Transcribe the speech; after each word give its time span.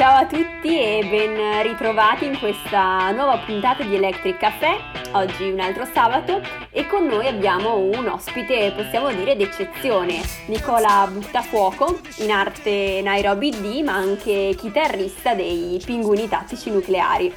Ciao 0.00 0.16
a 0.16 0.26
tutti 0.26 0.80
e 0.80 1.06
ben 1.10 1.62
ritrovati 1.62 2.24
in 2.24 2.38
questa 2.38 3.10
nuova 3.10 3.36
puntata 3.36 3.84
di 3.84 3.96
Electric 3.96 4.38
Café. 4.38 4.78
Oggi 5.12 5.50
un 5.50 5.60
altro 5.60 5.84
sabato 5.84 6.40
e 6.70 6.86
con 6.86 7.04
noi 7.04 7.26
abbiamo 7.26 7.76
un 7.76 8.08
ospite, 8.08 8.72
possiamo 8.74 9.12
dire, 9.12 9.36
d'eccezione, 9.36 10.22
Nicola 10.46 11.06
Buttafuoco, 11.12 12.00
in 12.20 12.30
arte 12.30 13.02
Nairobi 13.04 13.50
D, 13.50 13.82
ma 13.82 13.96
anche 13.96 14.54
chitarrista 14.56 15.34
dei 15.34 15.78
Pinguini 15.84 16.26
Tattici 16.26 16.70
Nucleari. 16.70 17.30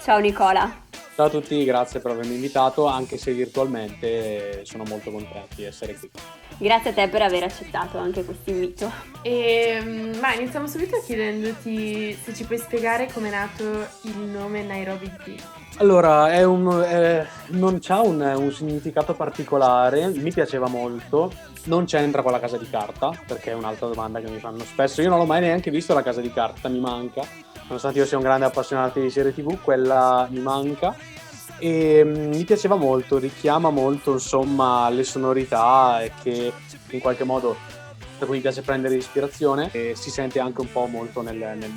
Ciao 0.00 0.20
Nicola. 0.20 0.82
Ciao 1.16 1.26
a 1.26 1.30
tutti, 1.30 1.64
grazie 1.64 1.98
per 1.98 2.12
avermi 2.12 2.36
invitato, 2.36 2.86
anche 2.86 3.18
se 3.18 3.32
virtualmente 3.32 4.64
sono 4.64 4.84
molto 4.84 5.10
contento 5.10 5.56
di 5.56 5.64
essere 5.64 5.96
qui. 5.98 6.08
Grazie 6.56 6.90
a 6.90 6.92
te 6.92 7.08
per 7.08 7.22
aver 7.22 7.42
accettato 7.42 7.98
anche 7.98 8.24
questo 8.24 8.50
invito. 8.50 8.90
E, 9.22 9.80
ehm, 9.80 10.18
ma 10.20 10.34
iniziamo 10.34 10.66
subito 10.66 11.02
chiedendoti 11.04 12.16
se 12.22 12.34
ci 12.34 12.44
puoi 12.44 12.58
spiegare 12.58 13.08
come 13.12 13.28
è 13.28 13.30
nato 13.30 13.64
il 14.02 14.18
nome 14.18 14.62
Nairobi 14.62 15.10
D. 15.24 15.34
Allora, 15.78 16.30
è 16.30 16.44
un, 16.44 16.80
è, 16.80 17.26
non 17.48 17.80
ha 17.88 18.00
un, 18.00 18.20
un, 18.20 18.52
significato 18.52 19.14
particolare, 19.14 20.08
mi 20.08 20.32
piaceva 20.32 20.68
molto, 20.68 21.32
non 21.64 21.84
c'entra 21.84 22.22
con 22.22 22.30
la 22.30 22.38
casa 22.38 22.56
di 22.56 22.70
carta, 22.70 23.10
perché 23.26 23.50
è 23.50 23.54
un'altra 23.54 23.88
domanda 23.88 24.20
che 24.20 24.30
mi 24.30 24.38
fanno 24.38 24.62
spesso. 24.64 25.02
Io 25.02 25.08
non 25.08 25.18
l'ho 25.18 25.24
mai 25.24 25.40
neanche 25.40 25.72
visto 25.72 25.92
la 25.92 26.02
casa 26.02 26.20
di 26.20 26.32
carta, 26.32 26.68
mi 26.68 26.78
manca 26.78 27.44
nonostante 27.66 27.98
io 27.98 28.06
sia 28.06 28.16
un 28.16 28.22
grande 28.22 28.46
appassionato 28.46 29.00
di 29.00 29.10
serie 29.10 29.34
tv, 29.34 29.60
quella 29.62 30.26
mi 30.30 30.40
manca. 30.40 30.94
E 31.58 32.02
mm, 32.04 32.34
mi 32.34 32.44
piaceva 32.44 32.76
molto, 32.76 33.18
richiama 33.18 33.70
molto 33.70 34.12
insomma 34.12 34.88
le 34.90 35.04
sonorità 35.04 36.02
che 36.22 36.52
in 36.90 37.00
qualche 37.00 37.24
modo 37.24 37.56
da 38.18 38.26
cui 38.26 38.36
mi 38.36 38.42
piace 38.42 38.62
prendere 38.62 38.96
ispirazione 38.96 39.70
e 39.72 39.94
si 39.96 40.10
sente 40.10 40.38
anche 40.38 40.60
un 40.60 40.70
po' 40.70 40.86
molto 40.86 41.20
nel, 41.20 41.36
nel, 41.36 41.72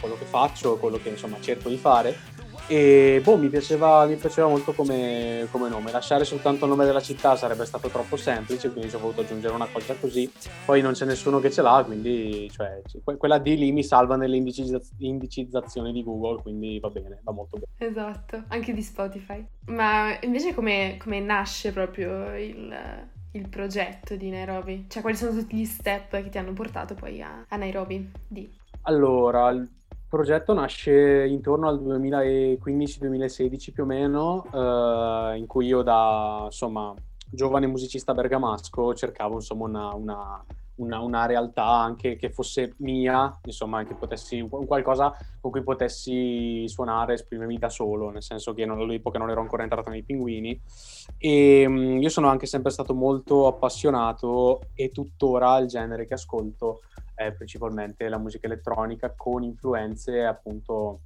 quello 0.00 0.16
che 0.18 0.24
faccio, 0.24 0.76
quello 0.76 0.98
che 1.02 1.10
insomma 1.10 1.36
cerco 1.40 1.68
di 1.68 1.76
fare 1.76 2.35
e 2.68 3.20
boh, 3.22 3.36
mi 3.36 3.48
piaceva, 3.48 4.04
mi 4.06 4.16
piaceva 4.16 4.48
molto 4.48 4.72
come, 4.72 5.46
come, 5.50 5.68
nome. 5.68 5.92
Lasciare 5.92 6.24
soltanto 6.24 6.64
il 6.64 6.70
nome 6.70 6.84
della 6.84 7.00
città 7.00 7.36
sarebbe 7.36 7.64
stato 7.64 7.88
troppo 7.88 8.16
semplice, 8.16 8.70
quindi 8.70 8.90
ci 8.90 8.96
ho 8.96 8.98
voluto 8.98 9.20
aggiungere 9.20 9.54
una 9.54 9.68
cosa 9.70 9.94
così. 9.94 10.30
Poi 10.64 10.82
non 10.82 10.92
c'è 10.92 11.04
nessuno 11.04 11.38
che 11.38 11.50
ce 11.50 11.62
l'ha, 11.62 11.82
quindi 11.84 12.50
cioè, 12.50 12.82
quella 13.16 13.38
D 13.38 13.46
lì 13.46 13.72
mi 13.72 13.84
salva 13.84 14.16
nelle 14.16 14.36
indicizzazioni 14.36 15.92
di 15.92 16.02
Google, 16.02 16.42
quindi 16.42 16.80
va 16.80 16.90
bene, 16.90 17.20
va 17.22 17.32
molto 17.32 17.58
bene. 17.58 17.90
Esatto, 17.90 18.42
anche 18.48 18.72
di 18.72 18.82
Spotify. 18.82 19.44
Ma 19.66 20.18
invece 20.22 20.54
come, 20.54 20.96
come 20.98 21.20
nasce 21.20 21.72
proprio 21.72 22.36
il, 22.36 22.76
il 23.32 23.48
progetto 23.48 24.16
di 24.16 24.28
Nairobi? 24.30 24.86
Cioè, 24.88 25.02
quali 25.02 25.16
sono 25.16 25.38
tutti 25.38 25.56
gli 25.56 25.64
step 25.64 26.22
che 26.22 26.28
ti 26.28 26.38
hanno 26.38 26.52
portato 26.52 26.94
poi 26.94 27.22
a, 27.22 27.44
a 27.48 27.56
Nairobi 27.56 28.10
D? 28.26 28.48
Allora, 28.82 29.52
progetto 30.08 30.52
nasce 30.54 31.26
intorno 31.26 31.68
al 31.68 31.82
2015-2016 31.82 33.72
più 33.72 33.82
o 33.82 33.86
meno, 33.86 34.44
eh, 34.52 35.36
in 35.36 35.46
cui 35.46 35.66
io 35.66 35.82
da 35.82 36.42
insomma, 36.44 36.94
giovane 37.30 37.66
musicista 37.66 38.14
bergamasco 38.14 38.94
cercavo 38.94 39.34
insomma, 39.34 39.64
una, 39.64 39.94
una, 39.94 40.44
una, 40.76 41.00
una, 41.00 41.26
realtà 41.26 41.66
anche 41.66 42.16
che 42.16 42.30
fosse 42.30 42.74
mia, 42.78 43.38
insomma, 43.44 43.84
che 43.84 43.94
potessi, 43.94 44.46
qualcosa 44.48 45.12
con 45.40 45.50
cui 45.50 45.62
potessi 45.62 46.68
suonare, 46.68 47.14
esprimermi 47.14 47.58
da 47.58 47.68
solo, 47.68 48.10
nel 48.10 48.22
senso 48.22 48.54
che 48.54 48.64
non, 48.64 48.78
all'epoca 48.78 49.18
non 49.18 49.30
ero 49.30 49.40
ancora 49.40 49.62
entrato 49.62 49.90
nei 49.90 50.02
pinguini. 50.02 50.60
E 51.18 51.64
um, 51.66 52.00
io 52.00 52.08
sono 52.08 52.28
anche 52.28 52.46
sempre 52.46 52.70
stato 52.70 52.94
molto 52.94 53.46
appassionato 53.46 54.60
e 54.74 54.90
tuttora 54.90 55.58
il 55.58 55.66
genere 55.66 56.06
che 56.06 56.14
ascolto 56.14 56.80
è 57.16 57.32
principalmente 57.32 58.08
la 58.08 58.18
musica 58.18 58.46
elettronica 58.46 59.12
con 59.16 59.42
influenze 59.42 60.22
appunto 60.22 61.00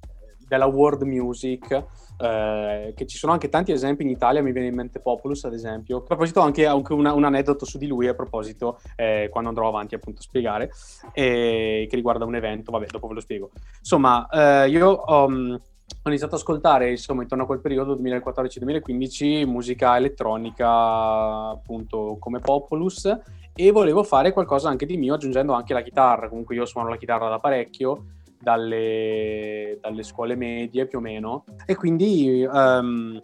della 0.50 0.66
world 0.66 1.02
music, 1.02 1.70
eh, 2.18 2.92
che 2.96 3.06
ci 3.06 3.16
sono 3.16 3.32
anche 3.32 3.48
tanti 3.48 3.70
esempi 3.70 4.02
in 4.02 4.08
Italia, 4.08 4.42
mi 4.42 4.50
viene 4.50 4.66
in 4.66 4.74
mente 4.74 4.98
Populus 4.98 5.44
ad 5.44 5.54
esempio. 5.54 5.98
A 5.98 6.02
proposito 6.02 6.40
anche, 6.40 6.66
anche 6.66 6.92
una, 6.92 7.12
un 7.12 7.22
aneddoto 7.22 7.64
su 7.64 7.78
di 7.78 7.86
lui 7.86 8.08
a 8.08 8.14
proposito, 8.14 8.80
eh, 8.96 9.28
quando 9.30 9.50
andrò 9.50 9.68
avanti 9.68 9.94
appunto 9.94 10.18
a 10.18 10.24
spiegare, 10.24 10.72
eh, 11.12 11.86
che 11.88 11.94
riguarda 11.94 12.24
un 12.24 12.34
evento, 12.34 12.72
vabbè 12.72 12.86
dopo 12.86 13.06
ve 13.06 13.14
lo 13.14 13.20
spiego. 13.20 13.50
Insomma, 13.78 14.28
eh, 14.28 14.68
io 14.70 15.04
um, 15.06 15.60
ho 16.02 16.08
iniziato 16.08 16.34
ad 16.34 16.40
ascoltare 16.40 16.90
insomma 16.90 17.22
intorno 17.22 17.44
a 17.44 17.46
quel 17.46 17.60
periodo 17.60 17.94
2014-2015 17.96 19.46
musica 19.46 19.96
elettronica 19.96 21.50
appunto 21.50 22.16
come 22.18 22.38
Populus 22.38 23.06
e 23.54 23.70
volevo 23.72 24.02
fare 24.02 24.32
qualcosa 24.32 24.68
anche 24.68 24.86
di 24.86 24.96
mio 24.96 25.14
aggiungendo 25.14 25.52
anche 25.52 25.74
la 25.74 25.82
chitarra, 25.82 26.28
comunque 26.28 26.54
io 26.54 26.64
suono 26.64 26.88
la 26.88 26.96
chitarra 26.96 27.28
da 27.28 27.38
parecchio, 27.38 28.06
dalle, 28.40 29.78
dalle 29.80 30.02
scuole 30.02 30.34
medie 30.34 30.86
più 30.86 30.98
o 30.98 31.00
meno. 31.00 31.44
E 31.66 31.74
quindi 31.74 32.46
um, 32.50 33.20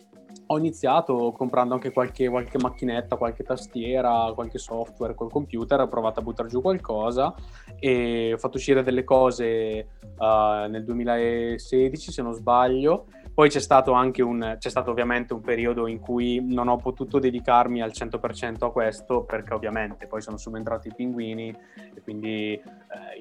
ho 0.49 0.59
iniziato 0.59 1.33
comprando 1.33 1.75
anche 1.75 1.91
qualche, 1.91 2.29
qualche, 2.29 2.59
macchinetta, 2.59 3.17
qualche 3.17 3.43
tastiera, 3.43 4.31
qualche 4.35 4.59
software 4.59 5.15
col 5.15 5.31
computer, 5.31 5.81
ho 5.81 5.89
provato 5.89 6.21
a 6.21 6.23
buttare 6.23 6.49
giù 6.49 6.61
qualcosa 6.61 7.35
e 7.79 8.33
ho 8.33 8.39
fatto 8.39 8.57
uscire 8.57 8.83
delle 8.83 9.05
cose 9.05 9.89
uh, 10.19 10.69
nel 10.69 10.85
2016 10.85 12.13
se 12.13 12.23
non 12.23 12.33
sbaglio 12.33 13.07
poi 13.37 13.51
c'è 13.51 13.61
stato 13.61 13.93
anche 13.93 14.23
un, 14.23 14.57
c'è 14.59 14.71
stato 14.71 14.91
ovviamente 14.91 15.35
un 15.35 15.43
periodo 15.43 15.89
in 15.89 16.01
cui 16.01 16.43
non 16.43 16.69
ho 16.69 16.79
potuto 16.79 17.19
dedicarmi 17.19 17.83
al 17.83 17.91
100% 17.91 18.65
a 18.65 18.71
questo 18.71 19.25
perché 19.25 19.53
ovviamente 19.53 20.07
poi 20.07 20.23
sono 20.23 20.39
subentrati 20.39 20.89
i 20.89 20.95
pinguini 20.97 21.55
e 21.95 22.01
quindi 22.01 22.55
eh, 22.55 22.63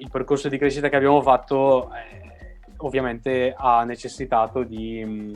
il 0.00 0.08
percorso 0.10 0.48
di 0.48 0.56
crescita 0.56 0.88
che 0.88 0.96
abbiamo 0.96 1.20
fatto 1.20 1.90
eh, 1.92 2.60
ovviamente 2.78 3.54
ha 3.54 3.84
necessitato 3.84 4.62
di 4.62 5.04
mh, 5.04 5.32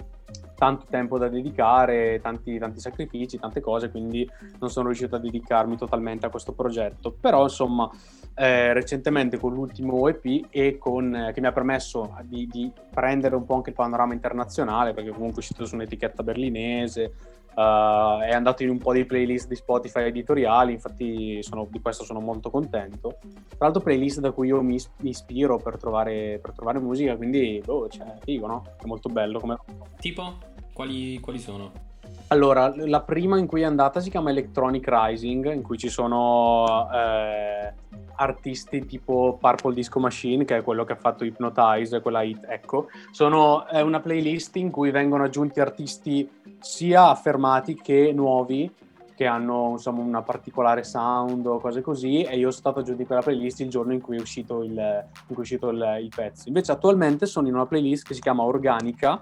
tanto 0.55 0.87
tempo 0.89 1.19
da 1.19 1.29
dedicare, 1.29 2.19
tanti, 2.23 2.59
tanti 2.59 2.81
sacrifici, 2.81 3.39
tante 3.39 3.61
cose, 3.61 3.91
quindi 3.91 4.27
non 4.61 4.71
sono 4.71 4.87
riuscito 4.87 5.17
a 5.17 5.19
dedicarmi 5.19 5.77
totalmente 5.77 6.25
a 6.25 6.31
questo 6.31 6.53
progetto. 6.53 7.15
Però 7.21 7.43
insomma 7.43 7.91
eh, 8.35 8.73
recentemente 8.73 9.39
con 9.39 9.53
l'ultimo 9.53 10.09
EP 10.09 10.47
e 10.51 10.79
con, 10.79 11.15
eh, 11.15 11.33
che 11.33 11.41
mi 11.41 11.47
ha 11.47 11.53
permesso 11.53 12.17
di, 12.23 12.47
di, 12.47 12.71
prendere 12.93 13.35
un 13.35 13.45
po' 13.45 13.55
anche 13.55 13.71
il 13.71 13.77
panorama 13.77 14.15
internazionale, 14.15 14.93
perché 14.93 15.11
comunque 15.11 15.37
è 15.37 15.39
uscito 15.39 15.65
su 15.67 15.75
un'etichetta 15.75 16.23
berlinese, 16.23 17.13
uh, 17.55 18.21
è 18.21 18.33
andato 18.33 18.63
in 18.63 18.71
un 18.71 18.79
po' 18.79 18.93
di 18.93 19.05
playlist 19.05 19.49
di 19.49 19.57
Spotify 19.57 20.05
editoriali, 20.05 20.73
infatti 20.73 21.43
sono, 21.43 21.67
di 21.71 21.81
questo 21.81 22.05
sono 22.05 22.21
molto 22.21 22.51
contento. 22.51 23.19
Tra 23.21 23.59
l'altro 23.59 23.83
playlist 23.83 24.21
da 24.21 24.31
cui 24.31 24.49
io 24.49 24.63
mi, 24.63 24.79
ispiro 25.03 25.59
per 25.59 25.77
trovare, 25.77 26.39
per 26.41 26.53
trovare, 26.53 26.79
musica, 26.79 27.17
quindi 27.17 27.61
boh, 27.65 27.89
cioè, 27.89 28.15
figo, 28.21 28.47
no? 28.47 28.65
È 28.81 28.87
molto 28.87 29.09
bello 29.09 29.41
come... 29.41 29.59
Tipo? 29.99 30.39
Quali, 30.73 31.19
quali 31.21 31.39
sono? 31.39 31.90
Allora, 32.29 32.73
la 32.77 33.01
prima 33.01 33.39
in 33.39 33.47
cui 33.47 33.63
è 33.63 33.65
andata 33.65 33.99
si 33.99 34.09
chiama 34.09 34.31
Electronic 34.31 34.87
Rising, 34.89 35.53
in 35.53 35.63
cui 35.63 35.77
ci 35.77 35.89
sono 35.89 36.89
eh, 36.93 37.73
artisti 38.17 38.87
tipo 38.87 39.37
Purple 39.41 39.75
Disco 39.75 39.99
Machine, 39.99 40.45
che 40.45 40.59
è 40.59 40.63
quello 40.63 40.85
che 40.85 40.93
ha 40.93 40.97
fatto 40.97 41.25
Hypnotize, 41.25 42.01
quella 42.01 42.23
hit, 42.23 42.47
ecco. 42.49 42.87
Sono, 43.11 43.67
è 43.67 43.81
una 43.81 43.99
playlist 43.99 44.55
in 44.57 44.71
cui 44.71 44.93
vengono 44.93 45.25
aggiunti 45.25 45.59
artisti 45.59 46.31
sia 46.61 47.09
affermati 47.09 47.75
che 47.75 48.13
nuovi, 48.13 48.73
che 49.17 49.27
hanno 49.27 49.71
insomma 49.73 50.01
una 50.01 50.23
particolare 50.23 50.85
sound 50.85 51.45
o 51.47 51.59
cose 51.59 51.81
così, 51.81 52.23
e 52.23 52.37
io 52.37 52.51
sono 52.51 52.53
stato 52.53 52.79
aggiunto 52.79 53.01
in 53.01 53.07
quella 53.09 53.23
playlist 53.23 53.59
il 53.59 53.71
giorno 53.71 53.93
in 53.93 54.01
cui 54.01 54.17
è 54.19 54.21
uscito 54.21 54.63
il, 54.63 54.77
è 54.77 55.05
uscito 55.35 55.71
il, 55.71 55.99
il 56.01 56.13
pezzo. 56.15 56.47
Invece 56.47 56.71
attualmente 56.71 57.27
sono 57.27 57.49
in 57.49 57.55
una 57.55 57.67
playlist 57.67 58.07
che 58.07 58.15
si 58.15 58.21
chiama 58.21 58.45
Organica, 58.45 59.21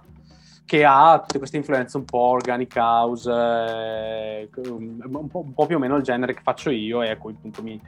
che 0.68 0.84
ha 0.84 1.18
tutte 1.20 1.38
queste 1.38 1.56
influenze 1.56 1.96
un 1.96 2.04
po' 2.04 2.18
organic 2.18 2.74
house, 2.76 3.30
eh, 3.30 4.50
un, 4.66 5.28
po', 5.30 5.38
un, 5.38 5.54
po', 5.54 5.64
più 5.64 5.76
o 5.76 5.78
meno 5.78 5.96
il 5.96 6.02
genere 6.02 6.34
che 6.34 6.42
faccio 6.42 6.68
io 6.68 7.00
e 7.00 7.08
a 7.08 7.16
cui 7.16 7.32
appunto 7.32 7.62
mi, 7.62 7.80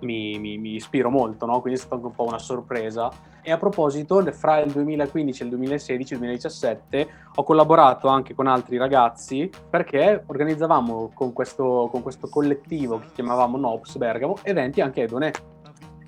mi, 0.00 0.36
mi, 0.36 0.58
mi 0.58 0.74
ispiro 0.74 1.10
molto, 1.10 1.46
no? 1.46 1.60
quindi 1.60 1.78
è 1.78 1.80
stata 1.80 1.94
anche 1.94 2.08
un 2.08 2.14
po' 2.16 2.24
una 2.24 2.40
sorpresa. 2.40 3.08
E 3.40 3.52
a 3.52 3.56
proposito, 3.56 4.20
fra 4.32 4.58
il 4.58 4.72
2015 4.72 5.42
e 5.42 5.44
il 5.44 5.50
2016, 5.52 6.14
2017, 6.14 7.08
ho 7.36 7.44
collaborato 7.44 8.08
anche 8.08 8.34
con 8.34 8.48
altri 8.48 8.78
ragazzi 8.78 9.48
perché 9.70 10.24
organizzavamo 10.26 11.12
con 11.14 11.32
questo, 11.32 11.88
con 11.88 12.02
questo 12.02 12.28
collettivo 12.28 12.98
che 12.98 13.10
chiamavamo 13.14 13.56
Nops 13.56 13.96
Bergamo 13.96 14.38
eventi 14.42 14.80
anche 14.80 15.02
edone 15.02 15.32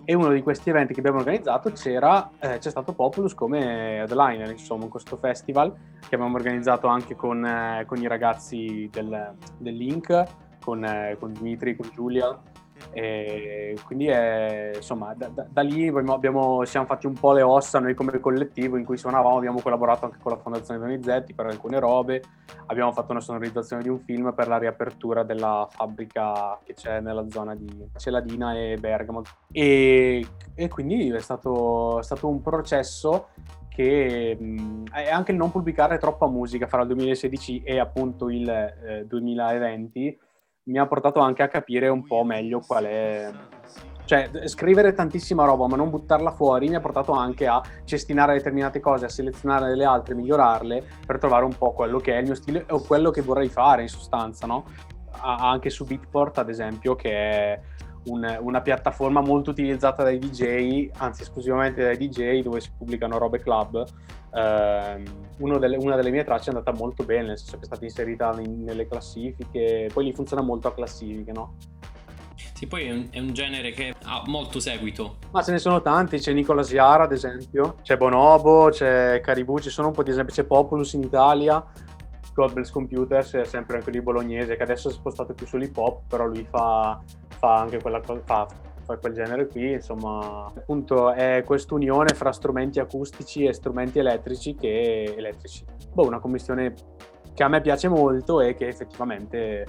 e 0.04 0.14
uno 0.14 0.30
di 0.30 0.42
questi 0.42 0.70
eventi 0.70 0.92
che 0.92 1.00
abbiamo 1.00 1.18
organizzato 1.18 1.70
c'era, 1.72 2.30
eh, 2.38 2.58
c'è 2.58 2.70
stato 2.70 2.92
Populus 2.92 3.34
come 3.34 3.98
headliner, 3.98 4.50
insomma, 4.50 4.84
in 4.84 4.90
questo 4.90 5.16
festival 5.16 5.72
che 6.06 6.14
abbiamo 6.14 6.36
organizzato 6.36 6.86
anche 6.86 7.14
con, 7.14 7.44
eh, 7.44 7.84
con 7.86 8.00
i 8.00 8.06
ragazzi 8.06 8.88
del, 8.92 9.34
del 9.58 9.74
Link, 9.74 10.24
con, 10.62 10.84
eh, 10.84 11.16
con 11.18 11.32
Dimitri, 11.32 11.76
con 11.76 11.90
Giulia 11.92 12.38
E 12.92 13.76
quindi 13.84 14.06
è, 14.06 14.72
insomma, 14.74 15.14
da, 15.14 15.28
da, 15.28 15.46
da 15.48 15.62
lì 15.62 15.88
abbiamo, 15.88 16.64
siamo 16.64 16.86
fatti 16.86 17.06
un 17.06 17.14
po' 17.14 17.32
le 17.32 17.42
ossa 17.42 17.78
noi 17.78 17.94
come 17.94 18.20
collettivo 18.20 18.76
in 18.76 18.84
cui 18.84 18.96
suonavamo, 18.96 19.36
abbiamo 19.36 19.60
collaborato 19.60 20.06
anche 20.06 20.18
con 20.20 20.32
la 20.32 20.38
Fondazione 20.38 20.80
Donizetti 20.80 21.34
per 21.34 21.46
alcune 21.46 21.78
robe, 21.78 22.22
abbiamo 22.66 22.92
fatto 22.92 23.12
una 23.12 23.20
sonorizzazione 23.20 23.82
di 23.82 23.88
un 23.88 23.98
film 24.00 24.32
per 24.34 24.48
la 24.48 24.58
riapertura 24.58 25.22
della 25.22 25.66
fabbrica 25.70 26.58
che 26.62 26.74
c'è 26.74 27.00
nella 27.00 27.28
zona 27.30 27.54
di 27.54 27.88
Celadina 27.96 28.54
e 28.54 28.76
Bergamo. 28.78 29.22
E, 29.50 30.26
e 30.54 30.68
quindi 30.68 31.10
è 31.10 31.20
stato, 31.20 31.98
è 31.98 32.02
stato 32.02 32.28
un 32.28 32.40
processo 32.40 33.28
che 33.74 34.36
mh, 34.38 34.84
anche 34.92 35.32
il 35.32 35.36
non 35.36 35.50
pubblicare 35.50 35.98
troppa 35.98 36.28
musica 36.28 36.68
fra 36.68 36.82
il 36.82 36.86
2016 36.88 37.62
e 37.64 37.80
appunto 37.80 38.30
il 38.30 38.48
eh, 38.48 39.04
2020 39.06 40.18
mi 40.64 40.78
ha 40.78 40.86
portato 40.86 41.20
anche 41.20 41.42
a 41.42 41.48
capire 41.48 41.88
un 41.88 42.06
po' 42.06 42.24
meglio 42.24 42.60
qual 42.60 42.84
è... 42.84 43.30
Cioè, 44.06 44.28
scrivere 44.48 44.92
tantissima 44.92 45.46
roba 45.46 45.66
ma 45.66 45.76
non 45.76 45.88
buttarla 45.88 46.30
fuori 46.30 46.68
mi 46.68 46.74
ha 46.74 46.80
portato 46.80 47.12
anche 47.12 47.46
a 47.46 47.62
cestinare 47.84 48.34
determinate 48.34 48.78
cose, 48.78 49.06
a 49.06 49.08
selezionare 49.08 49.68
delle 49.68 49.86
altre, 49.86 50.14
migliorarle 50.14 50.84
per 51.06 51.18
trovare 51.18 51.46
un 51.46 51.56
po' 51.56 51.72
quello 51.72 51.98
che 51.98 52.12
è 52.12 52.18
il 52.18 52.24
mio 52.24 52.34
stile 52.34 52.66
o 52.68 52.82
quello 52.82 53.10
che 53.10 53.22
vorrei 53.22 53.48
fare 53.48 53.80
in 53.80 53.88
sostanza, 53.88 54.46
no? 54.46 54.66
Anche 55.22 55.70
su 55.70 55.86
Beatport, 55.86 56.36
ad 56.36 56.50
esempio, 56.50 56.94
che 56.96 57.10
è 57.10 57.60
un, 58.06 58.38
una 58.40 58.60
piattaforma 58.60 59.20
molto 59.20 59.50
utilizzata 59.50 60.02
dai 60.02 60.18
DJ, 60.18 60.90
anzi 60.96 61.22
esclusivamente 61.22 61.82
dai 61.82 61.96
DJ, 61.96 62.42
dove 62.42 62.60
si 62.60 62.70
pubblicano 62.76 63.18
robe 63.18 63.40
club. 63.40 63.84
Eh, 64.32 65.02
delle, 65.36 65.76
una 65.76 65.96
delle 65.96 66.10
mie 66.10 66.24
tracce 66.24 66.50
è 66.50 66.54
andata 66.54 66.72
molto 66.72 67.04
bene, 67.04 67.28
nel 67.28 67.38
senso 67.38 67.56
che 67.56 67.62
è 67.62 67.66
stata 67.66 67.84
inserita 67.84 68.34
in, 68.40 68.64
nelle 68.64 68.86
classifiche, 68.86 69.88
poi 69.92 70.04
lì 70.04 70.12
funziona 70.12 70.42
molto 70.42 70.68
a 70.68 70.74
classifiche, 70.74 71.32
no? 71.32 71.56
Sì, 72.54 72.66
poi 72.68 72.86
è 72.86 72.92
un, 72.92 73.08
è 73.10 73.18
un, 73.18 73.32
genere 73.32 73.72
che 73.72 73.94
ha 74.04 74.22
molto 74.26 74.60
seguito. 74.60 75.16
Ma 75.32 75.42
ce 75.42 75.50
ne 75.50 75.58
sono 75.58 75.82
tanti, 75.82 76.18
c'è 76.18 76.32
Nicolas 76.32 76.70
Iara 76.70 77.04
ad 77.04 77.12
esempio, 77.12 77.76
c'è 77.82 77.96
Bonobo, 77.96 78.68
c'è 78.70 79.20
Caribou, 79.20 79.58
ci 79.58 79.70
sono 79.70 79.88
un 79.88 79.92
po' 79.92 80.04
di 80.04 80.10
esempi, 80.10 80.32
c'è 80.32 80.44
Populus 80.44 80.92
in 80.92 81.02
Italia, 81.02 81.64
Godbells 82.34 82.70
Computers 82.70 83.34
è 83.34 83.44
sempre 83.44 83.78
anche 83.78 83.90
lì 83.90 84.02
bolognese, 84.02 84.56
che 84.56 84.62
adesso 84.62 84.88
è 84.88 84.92
spostato 84.92 85.32
più 85.32 85.46
sull'hip 85.46 85.76
hop, 85.76 86.02
però 86.08 86.26
lui 86.26 86.44
fa 86.44 87.00
fa 87.44 87.56
anche 87.56 87.80
quella 87.80 88.00
cosa, 88.00 88.20
fa, 88.24 88.46
quel 88.98 89.12
genere 89.12 89.46
qui, 89.48 89.72
insomma, 89.72 90.46
appunto 90.46 91.12
è 91.12 91.42
quest'unione 91.44 92.14
fra 92.14 92.32
strumenti 92.32 92.80
acustici 92.80 93.44
e 93.44 93.52
strumenti 93.52 93.98
elettrici 93.98 94.54
che 94.54 95.14
elettrici. 95.16 95.64
Boh, 95.92 96.06
una 96.06 96.20
commissione 96.20 96.74
che 97.34 97.42
a 97.42 97.48
me 97.48 97.60
piace 97.60 97.88
molto 97.88 98.40
e 98.40 98.54
che 98.54 98.68
effettivamente 98.68 99.66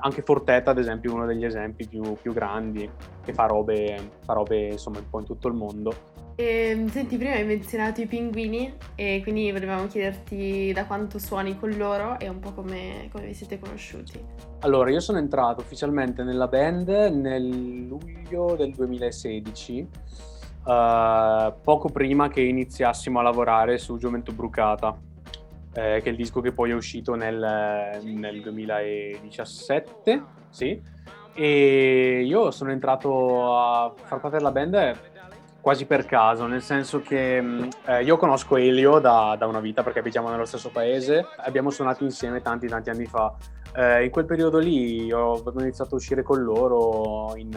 anche 0.00 0.22
Forteta, 0.22 0.70
ad 0.70 0.78
esempio, 0.78 1.10
è 1.10 1.14
uno 1.14 1.26
degli 1.26 1.44
esempi 1.44 1.86
più, 1.86 2.16
più 2.20 2.32
grandi, 2.32 2.88
che 3.24 3.32
fa 3.32 3.46
robe, 3.46 4.10
fa 4.24 4.32
robe 4.32 4.68
insomma 4.68 4.98
un 4.98 5.08
po' 5.10 5.18
in 5.20 5.24
tutto 5.24 5.48
il 5.48 5.54
mondo. 5.54 6.16
E, 6.40 6.70
ehm, 6.70 6.88
senti, 6.88 7.16
prima 7.16 7.32
hai 7.32 7.44
menzionato 7.44 8.00
i 8.00 8.06
pinguini 8.06 8.72
e 8.94 9.18
quindi 9.24 9.50
volevamo 9.50 9.88
chiederti 9.88 10.70
da 10.72 10.86
quanto 10.86 11.18
suoni 11.18 11.58
con 11.58 11.70
loro 11.70 12.16
e 12.20 12.28
un 12.28 12.38
po' 12.38 12.52
come, 12.52 13.08
come 13.10 13.26
vi 13.26 13.34
siete 13.34 13.58
conosciuti. 13.58 14.24
Allora, 14.60 14.88
io 14.90 15.00
sono 15.00 15.18
entrato 15.18 15.62
ufficialmente 15.62 16.22
nella 16.22 16.46
band 16.46 16.88
nel 16.88 17.88
luglio 17.88 18.54
del 18.56 18.72
2016, 18.72 19.88
uh, 20.64 20.70
eh, 20.70 21.54
poco 21.60 21.88
prima 21.88 22.28
che 22.28 22.42
iniziassimo 22.42 23.18
a 23.18 23.22
lavorare 23.22 23.76
su 23.78 23.98
Gioventù 23.98 24.32
Brucata, 24.32 24.96
eh, 25.72 26.00
che 26.02 26.08
è 26.08 26.08
il 26.08 26.16
disco 26.16 26.40
che 26.40 26.52
poi 26.52 26.70
è 26.70 26.74
uscito 26.74 27.14
nel, 27.14 28.00
nel 28.02 28.40
2017, 28.40 30.22
sì. 30.50 30.80
E 31.34 32.22
io 32.24 32.50
sono 32.50 32.72
entrato 32.72 33.56
a 33.56 33.94
far 33.94 34.20
parte 34.20 34.38
della 34.38 34.50
band 34.50 34.96
quasi 35.60 35.84
per 35.84 36.06
caso, 36.06 36.46
nel 36.46 36.62
senso 36.62 37.00
che 37.00 37.42
mm, 37.42 37.68
eh, 37.86 38.02
io 38.02 38.16
conosco 38.16 38.56
Elio 38.56 39.00
da, 39.00 39.36
da, 39.38 39.46
una 39.46 39.60
vita 39.60 39.82
perché 39.82 39.98
abitiamo 39.98 40.30
nello 40.30 40.46
stesso 40.46 40.70
paese, 40.70 41.26
abbiamo 41.36 41.70
suonato 41.70 42.04
insieme 42.04 42.40
tanti 42.40 42.66
tanti 42.66 42.90
anni 42.90 43.06
fa. 43.06 43.34
Eh, 43.74 44.04
in 44.04 44.10
quel 44.10 44.24
periodo 44.24 44.58
lì 44.58 45.12
ho 45.12 45.42
iniziato 45.58 45.94
a 45.94 45.98
uscire 45.98 46.22
con 46.22 46.42
loro 46.42 47.36
in, 47.36 47.50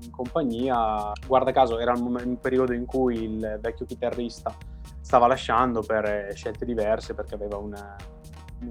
in 0.00 0.10
compagnia, 0.10 1.12
guarda 1.26 1.52
caso 1.52 1.78
era 1.78 1.92
un, 1.92 2.18
un, 2.24 2.40
periodo 2.40 2.72
in 2.72 2.86
cui 2.86 3.24
il 3.24 3.58
vecchio 3.60 3.84
chitarrista 3.84 4.56
stava 5.14 5.28
lasciando 5.28 5.80
per 5.80 6.32
scelte 6.34 6.64
diverse 6.64 7.14
perché 7.14 7.36
aveva 7.36 7.56
una, 7.56 7.94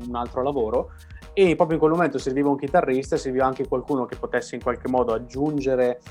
un 0.05 0.13
altro 0.13 0.43
lavoro. 0.43 0.91
E 1.31 1.55
proprio 1.55 1.77
in 1.77 1.79
quel 1.79 1.93
momento 1.93 2.17
serviva 2.17 2.49
un 2.49 2.57
chitarrista, 2.57 3.15
serviva 3.15 3.45
anche 3.45 3.65
qualcuno 3.65 4.05
che 4.05 4.17
potesse 4.17 4.55
in 4.55 4.61
qualche 4.61 4.89
modo 4.89 5.13
aggiungere 5.13 6.01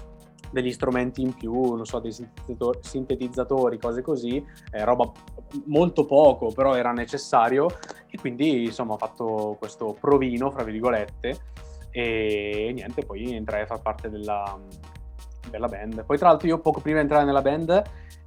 degli 0.51 0.73
strumenti 0.73 1.21
in 1.21 1.35
più, 1.35 1.75
non 1.75 1.85
so, 1.85 1.99
dei 2.01 2.15
sintetizzatori, 2.81 3.79
cose 3.79 4.01
così, 4.01 4.45
eh, 4.71 4.85
roba 4.85 5.11
molto 5.67 6.07
poco, 6.07 6.51
però 6.51 6.75
era 6.75 6.93
necessario. 6.93 7.69
E 8.09 8.19
quindi 8.19 8.65
insomma 8.65 8.95
ho 8.95 8.99
fatto 8.99 9.57
questo 9.59 9.95
provino, 10.01 10.51
fra 10.51 10.65
virgolette, 10.65 11.39
e 11.91 12.71
niente, 12.75 13.05
poi 13.05 13.35
entrai 13.35 13.63
a 13.63 13.67
far 13.67 13.83
parte 13.83 14.09
della, 14.09 14.59
della 15.51 15.69
band. 15.69 16.05
Poi 16.07 16.17
tra 16.17 16.29
l'altro 16.29 16.49
io 16.49 16.59
poco 16.59 16.81
prima 16.81 16.97
di 16.97 17.03
entrare 17.03 17.27
nella 17.27 17.43
band, 17.43 17.83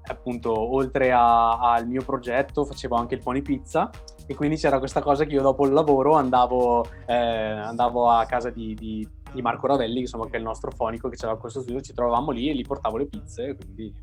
appunto, 0.08 0.52
oltre 0.58 1.12
al 1.12 1.88
mio 1.88 2.04
progetto, 2.04 2.66
facevo 2.66 2.96
anche 2.96 3.16
il 3.16 3.22
Pony 3.22 3.42
Pizza 3.42 3.90
e 4.28 4.34
quindi 4.36 4.58
c'era 4.58 4.80
questa 4.80 5.02
cosa 5.02 5.26
che 5.26 5.34
io 5.34 5.42
dopo 5.42 5.66
il 5.66 5.74
lavoro 5.74 6.14
andavo, 6.14 6.86
eh, 7.06 7.14
andavo 7.14 8.10
a 8.10 8.26
casa 8.26 8.50
di, 8.50 8.74
di 8.74 9.08
di 9.36 9.42
Marco 9.42 9.68
Ravelli, 9.68 10.00
insomma, 10.00 10.26
che 10.28 10.36
è 10.36 10.38
il 10.38 10.44
nostro 10.44 10.72
fonico 10.72 11.10
che 11.10 11.18
c'era 11.18 11.36
questo 11.36 11.62
studio, 11.62 11.82
ci 11.82 11.94
trovavamo 11.94 12.32
lì 12.32 12.50
e 12.50 12.56
gli 12.56 12.64
portavo 12.64 12.98
le 12.98 13.06
pizze, 13.06 13.56
quindi 13.56 13.94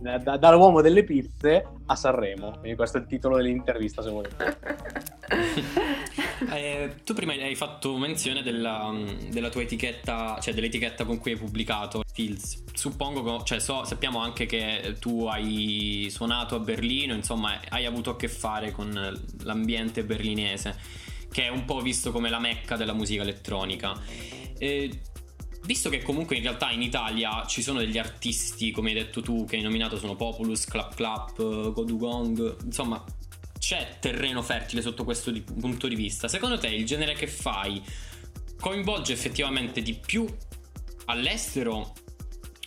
da, 0.00 0.36
dall'uomo 0.36 0.80
delle 0.80 1.04
pizze 1.04 1.64
a 1.86 1.94
Sanremo. 1.94 2.50
Quindi 2.58 2.74
questo 2.74 2.98
è 2.98 3.00
il 3.00 3.06
titolo 3.06 3.36
dell'intervista, 3.36 4.02
se 4.02 4.10
volete. 4.10 4.58
eh, 6.52 6.94
tu 7.04 7.14
prima 7.14 7.32
hai 7.32 7.54
fatto 7.54 7.96
menzione 7.96 8.42
della, 8.42 8.92
della, 9.30 9.48
tua 9.48 9.62
etichetta, 9.62 10.38
cioè 10.40 10.54
dell'etichetta 10.54 11.04
con 11.04 11.18
cui 11.18 11.32
hai 11.32 11.38
pubblicato 11.38 12.01
Fields. 12.12 12.62
Suppongo, 12.72 13.42
cioè 13.42 13.60
so, 13.60 13.84
sappiamo 13.84 14.20
anche 14.20 14.46
che 14.46 14.96
tu 14.98 15.26
hai 15.26 16.08
suonato 16.10 16.56
a 16.56 16.58
Berlino, 16.58 17.14
insomma, 17.14 17.60
hai 17.68 17.86
avuto 17.86 18.10
a 18.10 18.16
che 18.16 18.28
fare 18.28 18.70
con 18.70 19.20
l'ambiente 19.42 20.04
berlinese, 20.04 20.78
che 21.30 21.44
è 21.44 21.48
un 21.48 21.64
po' 21.64 21.80
visto 21.80 22.12
come 22.12 22.28
la 22.28 22.38
mecca 22.38 22.76
della 22.76 22.92
musica 22.92 23.22
elettronica. 23.22 23.98
Eh, 24.58 25.00
visto 25.64 25.88
che 25.90 26.02
comunque 26.02 26.36
in 26.36 26.42
realtà 26.42 26.70
in 26.70 26.82
Italia 26.82 27.44
ci 27.46 27.62
sono 27.62 27.78
degli 27.78 27.98
artisti, 27.98 28.70
come 28.70 28.90
hai 28.90 28.94
detto 28.94 29.22
tu, 29.22 29.44
che 29.44 29.56
hai 29.56 29.62
nominato 29.62 29.96
sono 29.96 30.16
Populus, 30.16 30.64
Clap 30.64 30.94
Clap, 30.94 31.36
Godugong, 31.72 32.64
insomma 32.64 33.02
c'è 33.58 33.98
terreno 34.00 34.42
fertile 34.42 34.82
sotto 34.82 35.04
questo 35.04 35.30
di, 35.30 35.40
punto 35.40 35.86
di 35.86 35.94
vista. 35.94 36.26
Secondo 36.26 36.58
te 36.58 36.66
il 36.66 36.84
genere 36.84 37.14
che 37.14 37.28
fai 37.28 37.80
coinvolge 38.58 39.12
effettivamente 39.12 39.82
di 39.82 39.94
più 39.94 40.26
all'estero 41.06 41.92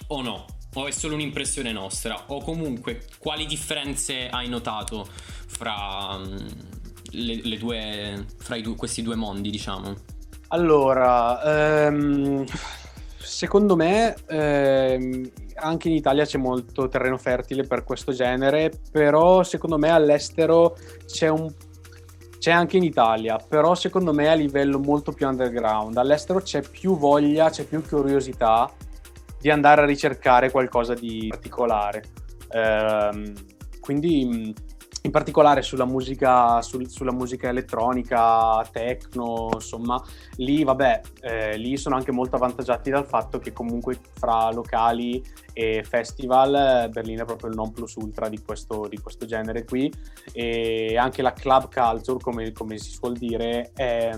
o 0.08 0.22
no? 0.22 0.46
O 0.76 0.88
è 0.88 0.92
solo 0.92 1.14
un'impressione 1.14 1.72
nostra? 1.72 2.24
O 2.28 2.42
comunque 2.42 3.04
quali 3.18 3.46
differenze 3.46 4.28
hai 4.30 4.50
notato 4.50 5.08
fra, 5.10 6.18
mm, 6.18 6.38
le, 7.12 7.42
le 7.44 7.58
due, 7.58 8.26
fra 8.38 8.60
due, 8.60 8.76
questi 8.76 9.02
due 9.02 9.16
mondi, 9.16 9.50
diciamo? 9.50 9.94
Allora, 10.50 11.86
ehm, 11.88 12.44
secondo 13.18 13.76
me 13.76 14.16
ehm, 14.28 15.32
anche 15.56 15.88
in 15.88 15.96
Italia 15.96 16.26
c'è 16.26 16.38
molto 16.38 16.90
terreno 16.90 17.18
fertile 17.18 17.64
per 17.64 17.84
questo 17.84 18.12
genere, 18.12 18.72
però 18.92 19.44
secondo 19.44 19.78
me 19.78 19.90
all'estero 19.90 20.78
c'è 21.06 21.30
un 21.30 21.52
c'è 22.38 22.52
anche 22.52 22.78
in 22.78 22.84
Italia, 22.84 23.38
però 23.38 23.74
secondo 23.74 24.14
me 24.14 24.28
a 24.30 24.36
livello 24.36 24.78
molto 24.78 25.12
più 25.12 25.26
underground. 25.26 25.98
All'estero 25.98 26.42
c'è 26.42 26.62
più 26.62 26.96
voglia, 26.96 27.50
c'è 27.50 27.64
più 27.64 27.82
curiosità 27.82 28.72
di 29.46 29.52
andare 29.52 29.84
a 29.84 29.86
ricercare 29.86 30.50
qualcosa 30.50 30.96
di 30.96 31.28
particolare. 31.30 32.04
Ehm, 32.50 33.32
quindi 33.80 34.52
in 35.04 35.12
particolare 35.12 35.62
sulla 35.62 35.86
musica, 35.86 36.64
sul, 36.64 36.90
sulla 36.90 37.12
musica 37.12 37.50
elettronica, 37.50 38.68
techno, 38.72 39.50
insomma, 39.54 40.04
lì 40.38 40.64
vabbè, 40.64 41.02
eh, 41.22 41.58
lì 41.58 41.78
sono 41.78 41.96
anche 41.96 42.12
molto 42.12 42.38
avvantaggiati 42.38 42.90
dal 42.90 43.06
fatto 43.06 43.38
che 43.38 43.54
comunque 43.54 44.00
fra 44.16 44.52
locali 44.52 45.24
e 45.54 45.86
festival 45.88 46.90
Berlino 46.90 47.22
è 47.22 47.26
proprio 47.26 47.52
il 47.52 47.56
non 47.56 47.72
plus 47.72 47.94
ultra 47.98 48.28
di 48.30 48.42
questo, 48.42 48.88
di 48.90 48.98
questo 48.98 49.28
genere 49.28 49.64
qui 49.64 49.94
e 50.34 50.98
anche 50.98 51.22
la 51.22 51.34
club 51.34 51.70
culture, 51.72 52.18
come, 52.20 52.52
come 52.52 52.80
si 52.80 52.90
suol 52.90 53.14
dire, 53.16 53.70
è 53.76 54.10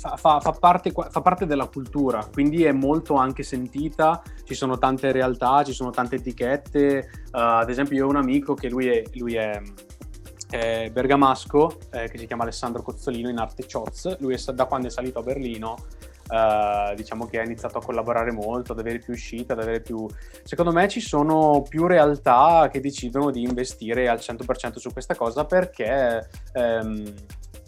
fa, 0.00 0.16
fa, 0.16 0.40
fa, 0.40 0.52
parte, 0.52 0.90
fa, 0.92 1.20
parte, 1.20 1.44
della 1.44 1.66
cultura, 1.66 2.26
quindi 2.32 2.64
è 2.64 2.72
molto 2.72 3.16
anche 3.16 3.42
sentita, 3.42 4.22
ci 4.44 4.54
sono 4.54 4.78
tante 4.78 5.12
realtà, 5.12 5.62
ci 5.62 5.74
sono 5.74 5.90
tante 5.90 6.16
etichette, 6.16 7.10
uh, 7.32 7.60
ad 7.60 7.68
esempio 7.68 7.96
io 7.98 8.06
ho 8.06 8.08
un 8.08 8.16
amico 8.16 8.54
che 8.54 8.70
lui 8.70 8.88
è, 8.88 9.02
lui 9.12 9.34
è, 9.34 9.60
è 10.48 10.88
bergamasco, 10.90 11.78
eh, 11.90 12.08
che 12.08 12.16
si 12.16 12.26
chiama 12.26 12.44
Alessandro 12.44 12.82
Cozzolino 12.82 13.28
in 13.28 13.36
arte 13.36 13.66
Choz, 13.70 14.18
lui 14.20 14.34
è, 14.34 14.52
da 14.54 14.64
quando 14.64 14.86
è 14.86 14.90
salito 14.90 15.18
a 15.18 15.22
Berlino 15.22 15.76
uh, 16.30 16.94
diciamo 16.94 17.26
che 17.26 17.38
ha 17.38 17.44
iniziato 17.44 17.76
a 17.76 17.82
collaborare 17.82 18.32
molto, 18.32 18.72
ad 18.72 18.78
avere 18.78 19.00
più 19.00 19.12
uscite, 19.12 19.52
ad 19.52 19.60
avere 19.60 19.80
più... 19.80 20.06
Secondo 20.44 20.72
me 20.72 20.88
ci 20.88 21.00
sono 21.00 21.62
più 21.68 21.86
realtà 21.86 22.70
che 22.72 22.80
decidono 22.80 23.30
di 23.30 23.42
investire 23.42 24.08
al 24.08 24.18
100% 24.18 24.76
su 24.76 24.90
questa 24.92 25.14
cosa 25.14 25.44
perché... 25.44 26.26
Um, 26.54 27.12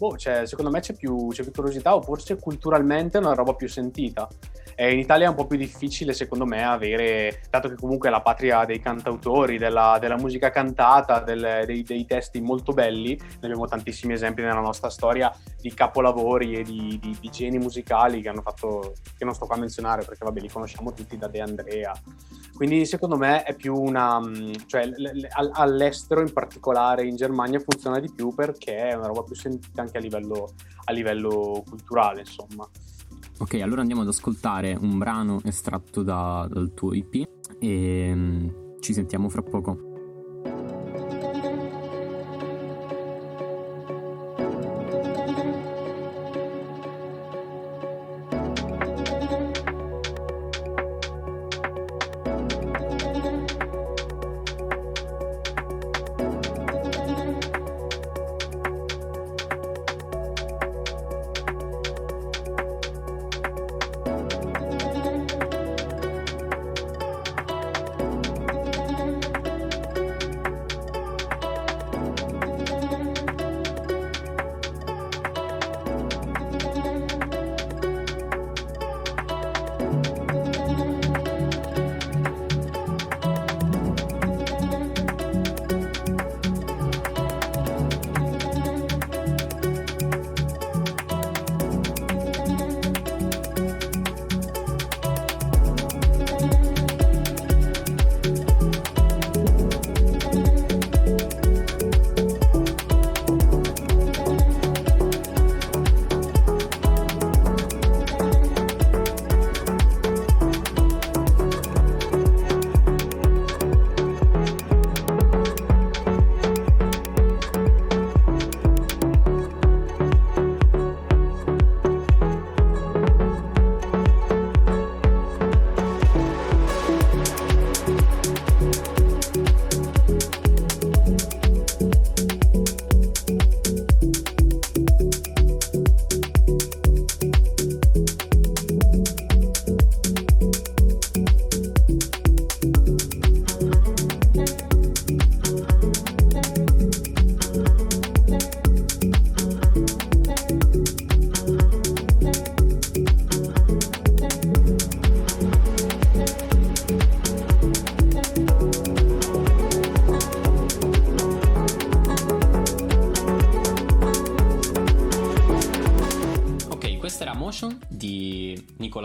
boh, 0.03 0.17
cioè, 0.17 0.45
secondo 0.45 0.69
me 0.69 0.81
c'è 0.81 0.93
più, 0.93 1.29
c'è 1.29 1.43
più 1.43 1.53
curiosità 1.53 1.95
o 1.95 2.01
forse 2.01 2.37
culturalmente 2.37 3.17
è 3.17 3.21
una 3.21 3.33
roba 3.33 3.53
più 3.53 3.69
sentita. 3.69 4.27
E 4.75 4.91
in 4.91 4.99
Italia 4.99 5.27
è 5.27 5.29
un 5.29 5.35
po' 5.35 5.45
più 5.45 5.57
difficile, 5.57 6.13
secondo 6.13 6.45
me, 6.45 6.63
avere, 6.63 7.41
dato 7.49 7.69
che 7.69 7.75
comunque 7.75 8.09
è 8.09 8.11
la 8.11 8.21
patria 8.21 8.65
dei 8.65 8.79
cantautori, 8.79 9.57
della, 9.57 9.97
della 9.99 10.17
musica 10.17 10.49
cantata, 10.49 11.19
del, 11.19 11.63
dei, 11.65 11.83
dei, 11.83 12.05
testi 12.05 12.41
molto 12.41 12.73
belli, 12.73 13.15
ne 13.15 13.37
abbiamo 13.41 13.65
tantissimi 13.65 14.13
esempi 14.13 14.41
nella 14.41 14.59
nostra 14.59 14.89
storia 14.89 15.33
di 15.59 15.73
capolavori 15.73 16.55
e 16.55 16.63
di, 16.63 16.99
di, 17.01 17.17
di 17.19 17.29
geni 17.29 17.57
musicali 17.57 18.21
che 18.21 18.29
hanno 18.29 18.41
fatto, 18.41 18.93
che 19.17 19.25
non 19.25 19.33
sto 19.33 19.45
qua 19.45 19.55
a 19.55 19.59
menzionare 19.59 20.03
perché 20.03 20.25
vabbè 20.25 20.39
li 20.39 20.49
conosciamo 20.49 20.93
tutti 20.93 21.17
da 21.17 21.27
De 21.27 21.41
Andrea. 21.41 21.93
Quindi 22.55 22.85
secondo 22.85 23.17
me 23.17 23.43
è 23.43 23.55
più 23.55 23.75
una, 23.75 24.21
cioè 24.67 24.89
all'estero 25.53 26.21
in 26.21 26.31
particolare 26.31 27.05
in 27.05 27.15
Germania 27.15 27.59
funziona 27.59 27.99
di 27.99 28.11
più 28.11 28.33
perché 28.33 28.89
è 28.89 28.93
una 28.93 29.07
roba 29.07 29.23
più 29.23 29.35
sentita 29.35 29.81
anche 29.81 29.97
a 29.97 30.01
livello, 30.01 30.53
a 30.85 30.91
livello 30.91 31.63
culturale, 31.67 32.21
insomma. 32.21 32.67
Ok, 33.39 33.55
allora 33.61 33.81
andiamo 33.81 34.03
ad 34.03 34.07
ascoltare 34.07 34.77
un 34.79 34.97
brano 34.97 35.41
estratto 35.43 36.03
da, 36.03 36.47
dal 36.49 36.73
tuo 36.73 36.93
IP 36.93 37.27
e 37.59 38.11
um, 38.13 38.77
ci 38.79 38.93
sentiamo 38.93 39.27
fra 39.29 39.41
poco. 39.41 39.92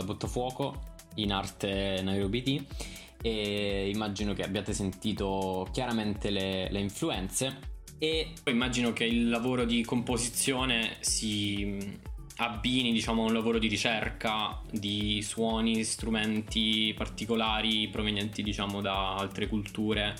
Bottafuoco 0.05 0.97
in 1.17 1.33
arte 1.33 2.01
Nairobi 2.03 2.43
D 2.43 2.65
e 3.21 3.91
immagino 3.93 4.33
che 4.33 4.43
abbiate 4.43 4.73
sentito 4.73 5.69
chiaramente 5.73 6.31
le, 6.31 6.69
le 6.71 6.81
influenze. 6.81 7.77
E 7.99 8.33
immagino 8.45 8.93
che 8.93 9.05
il 9.05 9.29
lavoro 9.29 9.65
di 9.65 9.85
composizione 9.85 10.99
si 11.01 11.99
abbini 12.37 12.93
diciamo 12.93 13.23
a 13.23 13.27
un 13.27 13.33
lavoro 13.33 13.59
di 13.59 13.67
ricerca 13.67 14.61
di 14.71 15.21
suoni, 15.23 15.83
strumenti 15.83 16.95
particolari 16.97 17.89
provenienti 17.89 18.43
diciamo 18.43 18.81
da 18.81 19.17
altre 19.17 19.49
culture 19.49 20.17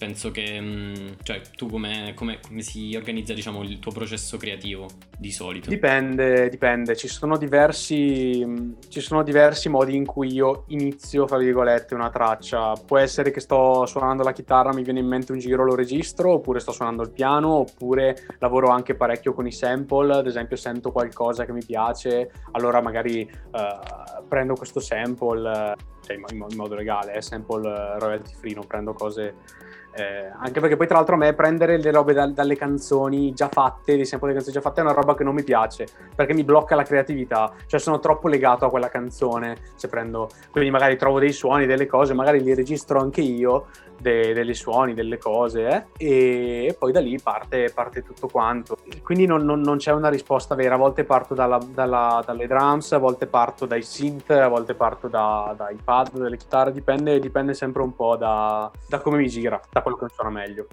penso 0.00 0.30
che 0.30 0.58
mm, 0.58 0.94
cioè, 1.22 1.42
tu 1.54 1.68
come, 1.68 2.14
come, 2.16 2.40
come, 2.40 2.62
si 2.62 2.94
organizza 2.96 3.34
diciamo, 3.34 3.62
il 3.62 3.78
tuo 3.80 3.92
processo 3.92 4.38
creativo 4.38 4.86
di 5.18 5.30
solito? 5.30 5.68
Dipende, 5.68 6.48
dipende. 6.48 6.96
Ci 6.96 7.06
sono, 7.06 7.36
diversi, 7.36 8.74
ci 8.88 9.00
sono 9.00 9.22
diversi 9.22 9.68
modi 9.68 9.94
in 9.94 10.06
cui 10.06 10.32
io 10.32 10.64
inizio, 10.68 11.26
fra 11.26 11.36
virgolette, 11.36 11.94
una 11.94 12.08
traccia. 12.08 12.72
Può 12.72 12.96
essere 12.96 13.30
che 13.30 13.40
sto 13.40 13.84
suonando 13.84 14.22
la 14.22 14.32
chitarra, 14.32 14.72
mi 14.72 14.82
viene 14.82 15.00
in 15.00 15.06
mente 15.06 15.32
un 15.32 15.38
giro, 15.38 15.64
lo 15.64 15.74
registro, 15.74 16.32
oppure 16.32 16.60
sto 16.60 16.72
suonando 16.72 17.02
il 17.02 17.10
piano, 17.10 17.50
oppure 17.50 18.26
lavoro 18.38 18.68
anche 18.68 18.94
parecchio 18.94 19.34
con 19.34 19.46
i 19.46 19.52
sample, 19.52 20.14
ad 20.14 20.26
esempio 20.26 20.56
sento 20.56 20.92
qualcosa 20.92 21.44
che 21.44 21.52
mi 21.52 21.62
piace, 21.62 22.30
allora 22.52 22.80
magari 22.80 23.30
uh, 23.30 24.24
prendo 24.26 24.54
questo 24.54 24.80
sample, 24.80 25.76
cioè 26.06 26.16
in, 26.16 26.24
in 26.48 26.56
modo 26.56 26.74
legale, 26.74 27.12
eh, 27.12 27.20
sample 27.20 27.98
royalty 27.98 28.32
free, 28.32 28.54
non 28.54 28.66
prendo 28.66 28.94
cose 28.94 29.34
eh, 29.92 30.30
anche 30.38 30.60
perché 30.60 30.76
poi 30.76 30.86
tra 30.86 30.96
l'altro 30.96 31.14
a 31.14 31.18
me 31.18 31.32
prendere 31.34 31.78
le 31.78 31.90
robe 31.90 32.12
da, 32.12 32.26
dalle 32.26 32.56
canzoni 32.56 33.32
già 33.32 33.48
fatte, 33.48 33.96
di 33.96 34.04
sempre 34.04 34.28
le 34.28 34.34
canzoni 34.34 34.54
già 34.54 34.60
fatte, 34.60 34.80
è 34.80 34.84
una 34.84 34.92
roba 34.92 35.14
che 35.14 35.24
non 35.24 35.34
mi 35.34 35.42
piace, 35.42 35.86
perché 36.14 36.32
mi 36.32 36.44
blocca 36.44 36.74
la 36.74 36.84
creatività, 36.84 37.52
cioè 37.66 37.80
sono 37.80 37.98
troppo 37.98 38.28
legato 38.28 38.64
a 38.64 38.70
quella 38.70 38.88
canzone, 38.88 39.56
se 39.74 39.88
prendo, 39.88 40.28
quindi 40.50 40.70
magari 40.70 40.96
trovo 40.96 41.18
dei 41.18 41.32
suoni, 41.32 41.66
delle 41.66 41.86
cose, 41.86 42.14
magari 42.14 42.42
li 42.42 42.54
registro 42.54 43.00
anche 43.00 43.20
io, 43.20 43.66
de, 44.00 44.32
delle 44.32 44.54
suoni, 44.54 44.94
delle 44.94 45.18
cose, 45.18 45.88
eh, 45.96 46.66
e 46.66 46.76
poi 46.78 46.92
da 46.92 47.00
lì 47.00 47.18
parte, 47.20 47.70
parte 47.72 48.02
tutto 48.02 48.28
quanto. 48.28 48.78
Quindi 49.02 49.26
non, 49.26 49.44
non, 49.44 49.60
non, 49.60 49.76
c'è 49.76 49.92
una 49.92 50.08
risposta 50.08 50.54
vera, 50.54 50.74
a 50.74 50.78
volte 50.78 51.04
parto 51.04 51.34
dalla, 51.34 51.58
dalla, 51.58 52.22
dalle 52.24 52.46
drums, 52.46 52.92
a 52.92 52.98
volte 52.98 53.26
parto 53.26 53.66
dai 53.66 53.82
synth, 53.82 54.30
a 54.30 54.48
volte 54.48 54.74
parto 54.74 55.08
da, 55.08 55.54
dai 55.56 55.76
pad, 55.82 56.18
dalle 56.18 56.36
chitarre, 56.36 56.72
dipende, 56.72 57.18
dipende 57.18 57.54
sempre 57.54 57.82
un 57.82 57.94
po' 57.94 58.16
da, 58.16 58.70
da 58.88 58.98
come 59.00 59.18
mi 59.18 59.28
gira, 59.28 59.60
da 59.70 59.82
quello 59.82 59.96
che 59.96 60.06
suona 60.08 60.30
meglio 60.30 60.66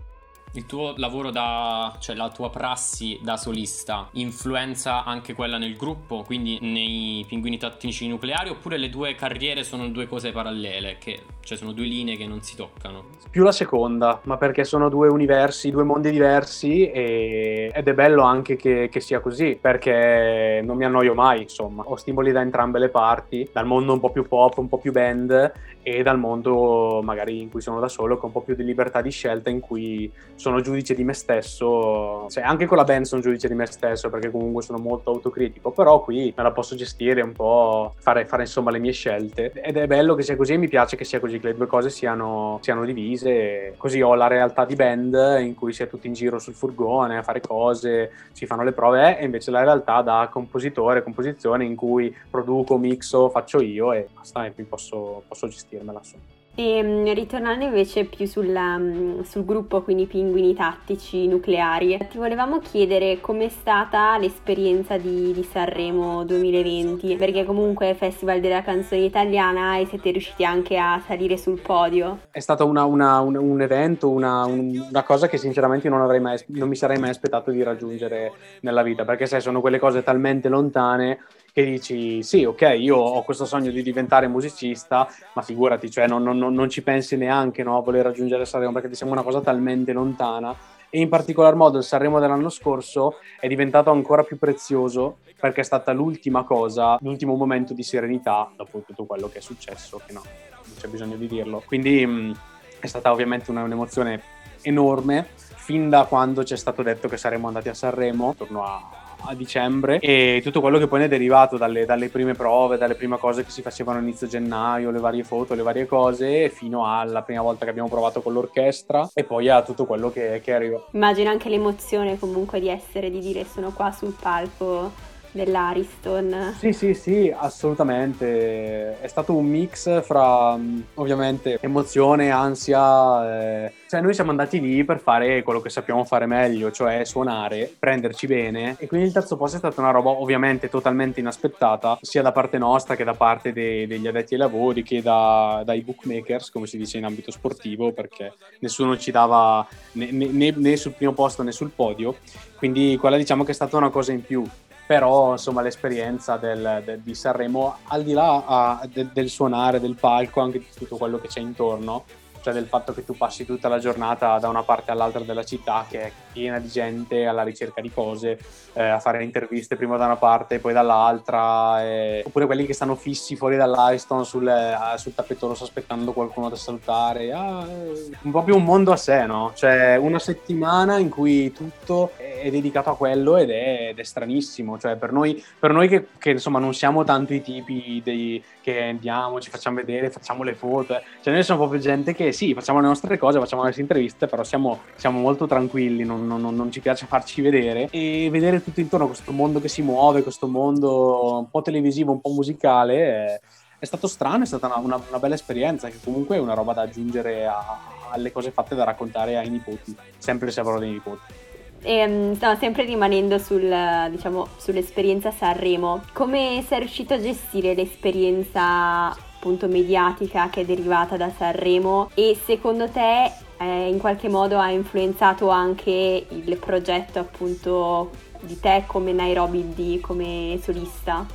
il 0.57 0.65
tuo 0.65 0.95
lavoro 0.97 1.29
da, 1.29 1.95
cioè 1.99 2.15
la 2.15 2.29
tua 2.29 2.49
prassi 2.49 3.19
da 3.21 3.37
solista, 3.37 4.09
influenza 4.13 5.03
anche 5.03 5.33
quella 5.33 5.59
nel 5.59 5.75
gruppo, 5.75 6.23
quindi 6.23 6.57
nei 6.61 7.23
pinguini 7.27 7.57
tattici 7.57 8.07
nucleari, 8.07 8.49
oppure 8.49 8.77
le 8.77 8.89
due 8.89 9.13
carriere 9.13 9.63
sono 9.63 9.87
due 9.89 10.07
cose 10.07 10.31
parallele, 10.31 10.97
che, 10.99 11.21
cioè 11.41 11.57
sono 11.57 11.73
due 11.73 11.85
linee 11.85 12.17
che 12.17 12.25
non 12.25 12.41
si 12.41 12.55
toccano? 12.55 13.05
Più 13.29 13.43
la 13.43 13.51
seconda, 13.51 14.19
ma 14.23 14.37
perché 14.37 14.63
sono 14.63 14.89
due 14.89 15.09
universi, 15.09 15.69
due 15.69 15.83
mondi 15.83 16.09
diversi 16.09 16.89
e... 16.89 17.71
ed 17.73 17.87
è 17.87 17.93
bello 17.93 18.23
anche 18.23 18.55
che, 18.55 18.89
che 18.91 18.99
sia 18.99 19.19
così, 19.19 19.57
perché 19.61 20.61
non 20.63 20.75
mi 20.75 20.85
annoio 20.85 21.13
mai, 21.13 21.43
insomma. 21.43 21.83
Ho 21.85 21.97
stimoli 21.97 22.31
da 22.31 22.41
entrambe 22.41 22.79
le 22.79 22.89
parti, 22.89 23.47
dal 23.53 23.67
mondo 23.67 23.93
un 23.93 23.99
po' 23.99 24.09
più 24.09 24.27
pop, 24.27 24.57
un 24.57 24.67
po' 24.67 24.79
più 24.79 24.91
band 24.91 25.53
e 25.83 26.03
dal 26.03 26.17
mondo 26.19 27.01
magari 27.01 27.39
in 27.41 27.49
cui 27.49 27.61
sono 27.61 27.79
da 27.79 27.87
solo 27.87 28.17
con 28.17 28.25
un 28.25 28.31
po' 28.33 28.41
più 28.41 28.55
di 28.55 28.63
libertà 28.63 29.01
di 29.01 29.09
scelta 29.09 29.49
in 29.49 29.61
cui 29.61 30.11
sono 30.35 30.46
sono 30.47 30.61
giudice 30.61 30.95
di 30.95 31.03
me 31.03 31.11
stesso, 31.11 32.25
cioè 32.29 32.41
anche 32.41 32.65
con 32.65 32.77
la 32.77 32.85
band 32.85 33.03
sono 33.03 33.21
giudice 33.21 33.49
di 33.49 33.53
me 33.53 33.65
stesso 33.65 34.09
perché 34.09 34.31
comunque 34.31 34.63
sono 34.63 34.77
molto 34.77 35.09
autocritico, 35.09 35.71
però 35.71 36.01
qui 36.01 36.33
me 36.37 36.43
la 36.43 36.51
posso 36.51 36.73
gestire 36.73 37.21
un 37.21 37.33
po', 37.33 37.93
fare, 37.97 38.25
fare 38.25 38.43
insomma 38.43 38.71
le 38.71 38.79
mie 38.79 38.93
scelte 38.93 39.51
ed 39.51 39.75
è 39.75 39.87
bello 39.87 40.15
che 40.15 40.23
sia 40.23 40.37
così 40.37 40.53
e 40.53 40.57
mi 40.57 40.69
piace 40.69 40.95
che 40.95 41.03
sia 41.03 41.19
così, 41.19 41.37
che 41.39 41.47
le 41.47 41.55
due 41.55 41.67
cose 41.67 41.89
siano, 41.89 42.59
siano 42.61 42.85
divise, 42.85 43.73
così 43.75 44.01
ho 44.01 44.15
la 44.15 44.27
realtà 44.27 44.63
di 44.63 44.75
band 44.75 45.37
in 45.41 45.53
cui 45.53 45.73
si 45.73 45.83
è 45.83 45.89
tutti 45.89 46.07
in 46.07 46.13
giro 46.13 46.39
sul 46.39 46.53
furgone 46.53 47.17
a 47.17 47.23
fare 47.23 47.41
cose, 47.41 48.11
si 48.31 48.45
fanno 48.45 48.63
le 48.63 48.71
prove 48.71 49.19
e 49.19 49.25
invece 49.25 49.51
la 49.51 49.63
realtà 49.63 50.01
da 50.01 50.29
compositore, 50.31 51.03
composizione 51.03 51.65
in 51.65 51.75
cui 51.75 52.15
produco, 52.29 52.77
mixo, 52.77 53.29
faccio 53.29 53.59
io 53.61 53.91
e 53.91 54.07
basta 54.13 54.45
e 54.45 54.53
qui 54.53 54.63
posso, 54.63 55.23
posso 55.27 55.49
gestirmela. 55.49 55.99
Insomma. 55.99 56.36
E 56.59 56.81
mm, 56.81 57.13
ritornando 57.13 57.65
invece 57.65 58.05
più 58.05 58.25
sulla, 58.25 58.79
mm, 58.79 59.21
sul 59.21 59.45
gruppo, 59.45 59.83
quindi 59.83 60.07
pinguini 60.07 60.55
tattici 60.55 61.27
nucleari, 61.27 61.99
ti 62.09 62.17
volevamo 62.17 62.57
chiedere 62.57 63.21
com'è 63.21 63.47
stata 63.47 64.17
l'esperienza 64.17 64.97
di, 64.97 65.33
di, 65.33 65.43
Sanremo 65.43 66.23
2020, 66.23 67.15
perché 67.15 67.45
comunque 67.45 67.91
è 67.91 67.93
Festival 67.93 68.39
della 68.39 68.63
canzone 68.63 69.01
italiana 69.01 69.77
e 69.77 69.85
siete 69.85 70.09
riusciti 70.09 70.43
anche 70.43 70.79
a 70.79 70.99
salire 71.05 71.37
sul 71.37 71.61
podio. 71.61 72.21
È 72.31 72.39
stato 72.39 72.65
una, 72.65 72.85
una, 72.85 73.19
un, 73.19 73.35
un, 73.35 73.61
evento, 73.61 74.09
una, 74.09 74.45
una, 74.45 75.03
cosa 75.03 75.27
che 75.27 75.37
sinceramente 75.37 75.87
non, 75.89 76.03
mai, 76.19 76.43
non 76.47 76.69
mi 76.69 76.75
sarei 76.75 76.97
mai 76.97 77.11
aspettato 77.11 77.51
di 77.51 77.61
raggiungere 77.61 78.31
nella 78.61 78.81
vita, 78.81 79.05
perché 79.05 79.27
sai, 79.27 79.41
sono 79.41 79.61
quelle 79.61 79.77
cose 79.77 80.01
talmente 80.01 80.49
lontane 80.49 81.19
che 81.57 81.65
dici 81.65 82.21
sì, 82.21 82.43
ok, 82.45 82.75
io 82.77 82.97
ho 82.97 83.23
questo 83.23 83.45
sogno 83.45 83.71
di 83.71 83.81
diventare 83.81 84.27
musicista, 84.27 85.07
ma 85.33 85.41
figurati, 85.41 85.89
cioè 85.89 86.05
non, 86.05 86.21
non, 86.21 86.37
non 86.37 86.69
ci 86.69 86.83
pensi 86.83 87.17
neanche 87.17 87.63
no, 87.63 87.77
a 87.77 87.81
voler 87.81 88.03
raggiungere 88.03 88.45
Sanremo 88.45 88.73
perché 88.73 88.89
ti 88.89 88.93
sembra 88.93 89.21
una 89.21 89.27
cosa 89.27 89.41
talmente 89.41 89.91
lontana 89.91 90.55
e 90.87 90.99
in 90.99 91.09
particolar 91.09 91.55
modo 91.55 91.79
il 91.79 91.83
Sanremo 91.83 92.19
dell'anno 92.19 92.49
scorso 92.49 93.15
è 93.39 93.47
diventato 93.47 93.89
ancora 93.89 94.21
più 94.21 94.37
prezioso 94.37 95.17
perché 95.39 95.61
è 95.61 95.63
stata 95.63 95.91
l'ultima 95.93 96.43
cosa, 96.43 96.95
l'ultimo 97.01 97.33
momento 97.33 97.73
di 97.73 97.81
serenità 97.81 98.51
dopo 98.55 98.83
tutto 98.85 99.05
quello 99.05 99.27
che 99.27 99.39
è 99.39 99.41
successo, 99.41 99.99
che 100.05 100.13
no, 100.13 100.21
non 100.63 100.75
c'è 100.77 100.87
bisogno 100.89 101.15
di 101.15 101.25
dirlo. 101.25 101.63
Quindi 101.65 102.05
mh, 102.05 102.35
è 102.79 102.85
stata 102.85 103.11
ovviamente 103.11 103.49
una, 103.49 103.63
un'emozione 103.63 104.21
enorme 104.61 105.25
fin 105.35 105.89
da 105.89 106.05
quando 106.05 106.43
ci 106.43 106.53
è 106.53 106.57
stato 106.57 106.83
detto 106.83 107.07
che 107.07 107.17
saremmo 107.17 107.47
andati 107.47 107.69
a 107.69 107.73
Sanremo, 107.73 108.29
attorno 108.29 108.63
a 108.63 109.05
a 109.27 109.33
dicembre 109.33 109.99
e 109.99 110.39
tutto 110.43 110.61
quello 110.61 110.77
che 110.77 110.87
poi 110.87 110.99
ne 110.99 111.05
è 111.05 111.09
derivato 111.09 111.57
dalle, 111.57 111.85
dalle, 111.85 112.09
prime 112.09 112.33
prove, 112.33 112.77
dalle 112.77 112.95
prime 112.95 113.17
cose 113.17 113.43
che 113.43 113.51
si 113.51 113.61
facevano 113.61 113.99
inizio 113.99 114.27
gennaio, 114.27 114.91
le 114.91 114.99
varie 114.99 115.23
foto, 115.23 115.53
le 115.53 115.61
varie 115.61 115.85
cose, 115.85 116.49
fino 116.49 116.85
alla 116.85 117.21
prima 117.21 117.41
volta 117.41 117.65
che 117.65 117.71
abbiamo 117.71 117.89
provato 117.89 118.21
con 118.21 118.33
l'orchestra 118.33 119.09
e 119.13 119.23
poi 119.23 119.49
a 119.49 119.61
tutto 119.61 119.85
quello 119.85 120.11
che, 120.11 120.41
che 120.43 120.53
arriva. 120.53 120.81
Immagino 120.91 121.29
anche 121.29 121.49
l'emozione 121.49 122.17
comunque 122.17 122.59
di 122.59 122.69
essere, 122.69 123.09
di 123.09 123.19
dire 123.19 123.45
sono 123.45 123.71
qua 123.71 123.91
sul 123.91 124.15
palco 124.19 125.15
dell'Ariston. 125.37 126.55
Sì, 126.57 126.73
sì, 126.73 126.93
sì, 126.93 127.33
assolutamente. 127.35 128.99
È 128.99 129.07
stato 129.07 129.35
un 129.35 129.45
mix 129.45 130.01
fra 130.01 130.57
mm, 130.57 130.79
ovviamente 130.95 131.57
emozione, 131.61 132.31
ansia. 132.31 133.65
Eh. 133.65 133.71
Cioè, 133.87 134.01
noi 134.01 134.13
siamo 134.13 134.31
andati 134.31 134.59
lì 134.59 134.83
per 134.83 134.99
fare 134.99 135.43
quello 135.43 135.61
che 135.61 135.69
sappiamo 135.69 136.03
fare 136.03 136.25
meglio, 136.25 136.71
cioè 136.71 137.05
suonare, 137.05 137.73
prenderci 137.79 138.27
bene. 138.27 138.75
E 138.79 138.87
quindi 138.87 139.07
il 139.07 139.13
terzo 139.13 139.37
posto 139.37 139.55
è 139.55 139.59
stata 139.59 139.79
una 139.79 139.91
roba 139.91 140.09
ovviamente 140.09 140.67
totalmente 140.67 141.21
inaspettata, 141.21 141.97
sia 142.01 142.21
da 142.21 142.33
parte 142.33 142.57
nostra 142.57 142.95
che 142.95 143.05
da 143.05 143.13
parte 143.13 143.53
de- 143.53 143.87
degli 143.87 144.07
addetti 144.07 144.33
ai 144.33 144.39
lavori, 144.39 144.83
che 144.83 145.01
da- 145.01 145.61
dai 145.63 145.81
bookmakers, 145.81 146.49
come 146.49 146.67
si 146.67 146.77
dice 146.77 146.97
in 146.97 147.05
ambito 147.05 147.31
sportivo, 147.31 147.93
perché 147.93 148.33
nessuno 148.59 148.97
ci 148.97 149.11
dava 149.11 149.65
né, 149.93 150.11
né, 150.11 150.53
né 150.55 150.75
sul 150.75 150.93
primo 150.93 151.13
posto 151.13 151.43
né 151.43 151.51
sul 151.51 151.71
podio. 151.73 152.15
Quindi 152.57 152.97
quella 152.99 153.17
diciamo 153.17 153.43
che 153.43 153.51
è 153.51 153.53
stata 153.53 153.77
una 153.77 153.89
cosa 153.89 154.11
in 154.11 154.23
più 154.23 154.43
però 154.87 155.33
insomma 155.33 155.61
l'esperienza 155.61 156.37
del, 156.37 156.81
del, 156.83 157.01
di 157.01 157.13
Sanremo 157.13 157.75
al 157.89 158.03
di 158.03 158.13
là 158.13 158.43
a, 158.47 158.87
de, 158.91 159.09
del 159.11 159.29
suonare, 159.29 159.79
del 159.81 159.95
palco, 159.95 160.39
anche 160.39 160.59
di 160.59 160.67
tutto 160.73 160.95
quello 160.95 161.19
che 161.19 161.27
c'è 161.27 161.41
intorno 161.41 162.05
cioè 162.47 162.53
del 162.55 162.67
fatto 162.67 162.93
che 162.93 163.03
tu 163.03 163.13
passi 163.13 163.45
tutta 163.45 163.67
la 163.67 163.77
giornata 163.77 164.39
da 164.39 164.47
una 164.47 164.63
parte 164.63 164.91
all'altra 164.91 165.19
della 165.19 165.43
città 165.43 165.85
che 165.89 166.01
è 166.01 166.11
piena 166.31 166.59
di 166.59 166.69
gente 166.69 167.25
alla 167.25 167.43
ricerca 167.43 167.81
di 167.81 167.91
cose, 167.91 168.39
eh, 168.73 168.83
a 168.83 168.99
fare 168.99 169.23
interviste 169.23 169.75
prima 169.75 169.97
da 169.97 170.05
una 170.05 170.15
parte 170.15 170.55
e 170.55 170.59
poi 170.59 170.71
dall'altra, 170.71 171.83
eh, 171.83 172.23
oppure 172.25 172.45
quelli 172.45 172.65
che 172.65 172.73
stanno 172.73 172.95
fissi 172.95 173.35
fuori 173.35 173.57
dall'Ariston 173.57 174.23
sul, 174.23 174.47
eh, 174.47 174.97
sul 174.97 175.13
tappeto 175.13 175.47
rosso 175.47 175.63
aspettando 175.63 176.13
qualcuno 176.13 176.47
da 176.47 176.55
salutare, 176.55 177.33
ah, 177.33 177.67
eh, 177.67 178.11
un 178.21 178.31
po' 178.31 178.43
più 178.43 178.55
un 178.55 178.63
mondo 178.63 178.91
a 178.91 178.97
sé, 178.97 179.25
no? 179.25 179.51
Cioè 179.55 179.97
una 179.97 180.19
settimana 180.19 180.99
in 180.99 181.09
cui 181.09 181.51
tutto 181.51 182.11
è 182.15 182.49
dedicato 182.51 182.91
a 182.91 182.95
quello 182.95 183.35
ed 183.37 183.49
è, 183.49 183.87
ed 183.89 183.99
è 183.99 184.03
stranissimo, 184.03 184.77
cioè 184.77 184.95
per 184.95 185.11
noi, 185.11 185.43
per 185.59 185.71
noi 185.71 185.87
che, 185.87 186.07
che, 186.19 186.31
insomma 186.31 186.59
non 186.59 186.73
siamo 186.73 187.03
tanto 187.03 187.33
i 187.33 187.41
tipi 187.41 187.99
dei, 188.03 188.43
che 188.61 188.83
andiamo, 188.83 189.41
ci 189.41 189.49
facciamo 189.49 189.77
vedere, 189.77 190.11
facciamo 190.11 190.43
le 190.43 190.53
foto, 190.53 190.95
eh. 190.95 191.01
cioè 191.23 191.33
noi 191.33 191.43
siamo 191.43 191.61
proprio 191.61 191.81
gente 191.81 192.13
che 192.13 192.31
sì, 192.37 192.53
facciamo 192.53 192.79
le 192.79 192.85
nostre 192.85 193.17
cose, 193.17 193.39
facciamo 193.39 193.63
le 193.63 193.69
nostre 193.69 193.83
interviste, 193.83 194.27
però 194.27 194.43
siamo, 194.43 194.81
siamo 194.93 195.19
molto 195.19 195.47
tranquilli, 195.47 196.03
non, 196.03 196.27
non, 196.27 196.39
non, 196.39 196.71
ci 196.71 196.81
piace 196.81 197.07
farci 197.07 197.41
vedere 197.41 197.87
e 197.89 198.29
vedere 198.29 198.63
tutto 198.63 198.79
intorno 198.79 199.07
questo 199.07 199.31
mondo 199.31 199.59
che 199.59 199.67
si 199.67 199.81
muove, 199.81 200.21
questo 200.21 200.47
mondo 200.47 201.39
un 201.39 201.49
po' 201.49 201.63
televisivo, 201.63 202.11
un 202.11 202.21
po' 202.21 202.29
musicale. 202.29 202.95
È, 202.95 203.41
è 203.79 203.85
stato 203.85 204.05
strano, 204.05 204.43
è 204.43 204.45
stata 204.45 204.67
una, 204.67 204.77
una, 204.77 205.01
una, 205.07 205.17
bella 205.17 205.33
esperienza 205.33 205.89
che 205.89 205.97
comunque 206.03 206.35
è 206.35 206.39
una 206.39 206.53
roba 206.53 206.73
da 206.73 206.83
aggiungere 206.83 207.47
a, 207.47 207.79
alle 208.11 208.31
cose 208.31 208.51
fatte 208.51 208.75
da 208.75 208.83
raccontare 208.83 209.35
ai 209.35 209.49
nipoti, 209.49 209.95
sempre 210.19 210.51
se 210.51 210.59
avrò 210.59 210.77
dei 210.77 210.91
nipoti. 210.91 211.33
E, 211.81 211.91
ehm, 211.91 212.37
no, 212.39 212.55
sempre 212.59 212.85
rimanendo 212.85 213.39
sul, 213.39 213.67
diciamo, 214.11 214.47
sull'esperienza 214.57 215.31
Sanremo, 215.31 216.03
come 216.13 216.63
sei 216.67 216.79
riuscito 216.81 217.15
a 217.15 217.19
gestire 217.19 217.73
l'esperienza 217.73 219.25
appunto 219.37 219.67
mediatica 219.67 220.49
che 220.49 220.61
è 220.61 220.65
derivata 220.65 221.15
da 221.15 221.31
Sanremo 221.35 222.09
e 222.15 222.37
secondo 222.43 222.89
te 222.89 223.31
eh, 223.57 223.87
in 223.87 223.99
qualche 223.99 224.29
modo 224.29 224.57
ha 224.57 224.71
influenzato 224.71 225.49
anche 225.49 226.25
il 226.27 226.57
progetto 226.57 227.19
appunto 227.19 228.09
di 228.41 228.59
te 228.59 228.83
come 228.87 229.13
Nairobi 229.13 229.73
D, 229.73 229.99
come 229.99 230.59
solista? 230.61 231.25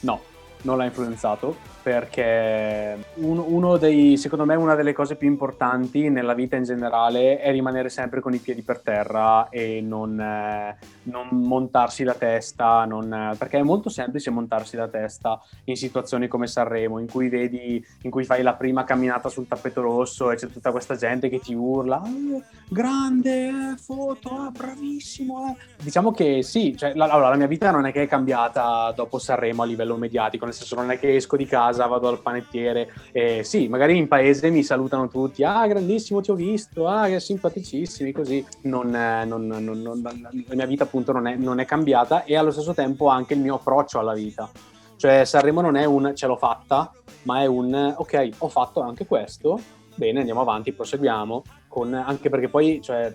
No, 0.00 0.20
non 0.62 0.76
l'ha 0.76 0.84
influenzato 0.84 1.56
perché 1.82 2.96
un, 3.14 3.38
uno 3.38 3.76
dei, 3.76 4.16
secondo 4.16 4.44
me 4.44 4.54
una 4.54 4.74
delle 4.74 4.92
cose 4.92 5.16
più 5.16 5.28
importanti 5.28 6.08
nella 6.08 6.34
vita 6.34 6.56
in 6.56 6.62
generale 6.62 7.40
è 7.40 7.50
rimanere 7.50 7.88
sempre 7.88 8.20
con 8.20 8.32
i 8.32 8.38
piedi 8.38 8.62
per 8.62 8.80
terra 8.80 9.48
e 9.48 9.80
non, 9.80 10.18
eh, 10.20 10.76
non 11.04 11.28
montarsi 11.30 12.04
la 12.04 12.14
testa, 12.14 12.84
non, 12.84 13.34
perché 13.36 13.58
è 13.58 13.62
molto 13.62 13.88
semplice 13.88 14.30
montarsi 14.30 14.76
la 14.76 14.88
testa 14.88 15.40
in 15.64 15.76
situazioni 15.76 16.28
come 16.28 16.46
Sanremo, 16.46 16.98
in 16.98 17.10
cui 17.10 17.28
vedi, 17.28 17.84
in 18.02 18.10
cui 18.10 18.24
fai 18.24 18.42
la 18.42 18.54
prima 18.54 18.84
camminata 18.84 19.28
sul 19.28 19.48
tappeto 19.48 19.82
rosso 19.82 20.30
e 20.30 20.36
c'è 20.36 20.48
tutta 20.48 20.70
questa 20.70 20.94
gente 20.96 21.28
che 21.28 21.40
ti 21.40 21.54
urla, 21.54 21.96
ah, 21.96 22.42
grande, 22.68 23.48
eh, 23.48 23.76
foto, 23.76 24.30
ah, 24.30 24.50
bravissimo. 24.50 25.48
Eh. 25.48 25.82
Diciamo 25.82 26.12
che 26.12 26.42
sì, 26.42 26.76
cioè, 26.76 26.94
la, 26.94 27.06
allora, 27.06 27.30
la 27.30 27.36
mia 27.36 27.46
vita 27.48 27.70
non 27.70 27.86
è 27.86 27.92
che 27.92 28.02
è 28.02 28.08
cambiata 28.08 28.92
dopo 28.94 29.18
Sanremo 29.18 29.62
a 29.62 29.66
livello 29.66 29.96
mediatico, 29.96 30.44
nel 30.44 30.54
senso 30.54 30.76
non 30.76 30.90
è 30.90 30.98
che 30.98 31.16
esco 31.16 31.36
di 31.36 31.46
casa 31.46 31.71
casa, 31.72 31.86
vado 31.86 32.08
al 32.08 32.20
panettiere 32.20 32.92
e 33.10 33.42
sì, 33.42 33.66
magari 33.68 33.96
in 33.96 34.06
paese 34.06 34.50
mi 34.50 34.62
salutano 34.62 35.08
tutti, 35.08 35.42
ah 35.42 35.66
grandissimo 35.66 36.20
ti 36.20 36.30
ho 36.30 36.34
visto, 36.34 36.86
ah 36.86 37.08
che 37.08 37.18
simpaticissimi, 37.18 38.12
così 38.12 38.44
non, 38.62 38.90
non, 39.26 39.46
non, 39.46 40.02
la 40.02 40.54
mia 40.54 40.66
vita 40.66 40.84
appunto 40.84 41.12
non 41.12 41.26
è, 41.26 41.34
non 41.34 41.58
è 41.58 41.64
cambiata 41.64 42.24
e 42.24 42.36
allo 42.36 42.50
stesso 42.50 42.74
tempo 42.74 43.08
anche 43.08 43.34
il 43.34 43.40
mio 43.40 43.56
approccio 43.56 43.98
alla 43.98 44.14
vita. 44.14 44.48
Cioè 44.96 45.24
Sanremo 45.24 45.60
non 45.60 45.74
è 45.74 45.84
un 45.84 46.12
ce 46.14 46.26
l'ho 46.28 46.36
fatta, 46.36 46.92
ma 47.22 47.40
è 47.40 47.46
un 47.46 47.94
ok, 47.96 48.28
ho 48.38 48.48
fatto 48.48 48.80
anche 48.82 49.06
questo, 49.06 49.58
bene, 49.96 50.20
andiamo 50.20 50.42
avanti, 50.42 50.72
proseguiamo, 50.72 51.42
con, 51.66 51.92
anche 51.94 52.28
perché 52.28 52.48
poi 52.48 52.80
cioè, 52.80 53.12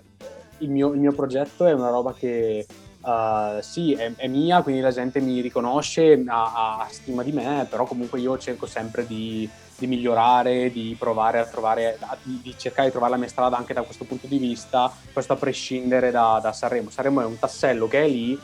il, 0.58 0.70
mio, 0.70 0.92
il 0.92 1.00
mio 1.00 1.12
progetto 1.12 1.64
è 1.64 1.72
una 1.72 1.88
roba 1.88 2.12
che 2.12 2.66
Uh, 3.00 3.60
sì, 3.60 3.92
è, 3.92 4.12
è, 4.16 4.26
mia, 4.26 4.60
quindi 4.62 4.80
la 4.80 4.90
gente 4.90 5.20
mi 5.20 5.40
riconosce, 5.40 6.22
ha, 6.26 6.78
ha, 6.78 6.86
stima 6.90 7.22
di 7.22 7.32
me, 7.32 7.66
però 7.70 7.84
comunque 7.84 8.18
io 8.18 8.36
cerco 8.38 8.66
sempre 8.66 9.06
di, 9.06 9.48
di 9.78 9.86
migliorare, 9.86 10.70
di 10.72 10.96
provare 10.98 11.38
a 11.38 11.46
trovare, 11.46 11.96
di, 12.22 12.40
di, 12.42 12.54
cercare 12.58 12.86
di 12.86 12.90
trovare 12.90 13.12
la 13.12 13.18
mia 13.18 13.28
strada 13.28 13.56
anche 13.56 13.72
da 13.72 13.82
questo 13.82 14.04
punto 14.04 14.26
di 14.26 14.38
vista, 14.38 14.92
questo 15.12 15.32
a 15.32 15.36
prescindere 15.36 16.10
da, 16.10 16.40
da 16.42 16.52
Sanremo. 16.52 16.90
Sanremo 16.90 17.20
è 17.20 17.24
un 17.24 17.38
tassello 17.38 17.86
che 17.86 18.04
è 18.04 18.08
lì, 18.08 18.38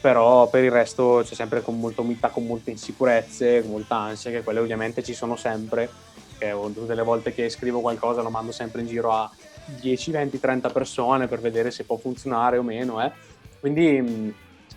però 0.00 0.48
per 0.48 0.64
il 0.64 0.70
resto 0.70 1.22
c'è 1.24 1.34
sempre 1.34 1.62
con 1.62 1.78
molta 1.78 2.00
umiltà, 2.00 2.28
con 2.28 2.46
molte 2.46 2.70
insicurezze, 2.70 3.60
con 3.60 3.72
molta 3.72 3.96
ansia, 3.96 4.30
che 4.30 4.42
quelle 4.42 4.60
ovviamente 4.60 5.02
ci 5.02 5.14
sono 5.14 5.36
sempre. 5.36 6.06
Che 6.38 6.54
tutte 6.72 6.94
le 6.94 7.02
volte 7.02 7.34
che 7.34 7.48
scrivo 7.50 7.80
qualcosa 7.80 8.22
lo 8.22 8.30
mando 8.30 8.52
sempre 8.52 8.80
in 8.80 8.86
giro 8.86 9.12
a 9.12 9.28
10, 9.80 10.12
20, 10.12 10.40
30 10.40 10.70
persone 10.70 11.26
per 11.26 11.40
vedere 11.40 11.72
se 11.72 11.82
può 11.84 11.96
funzionare 11.96 12.58
o 12.58 12.62
meno, 12.62 13.04
eh 13.04 13.10
quindi 13.60 14.00
mm, 14.00 14.28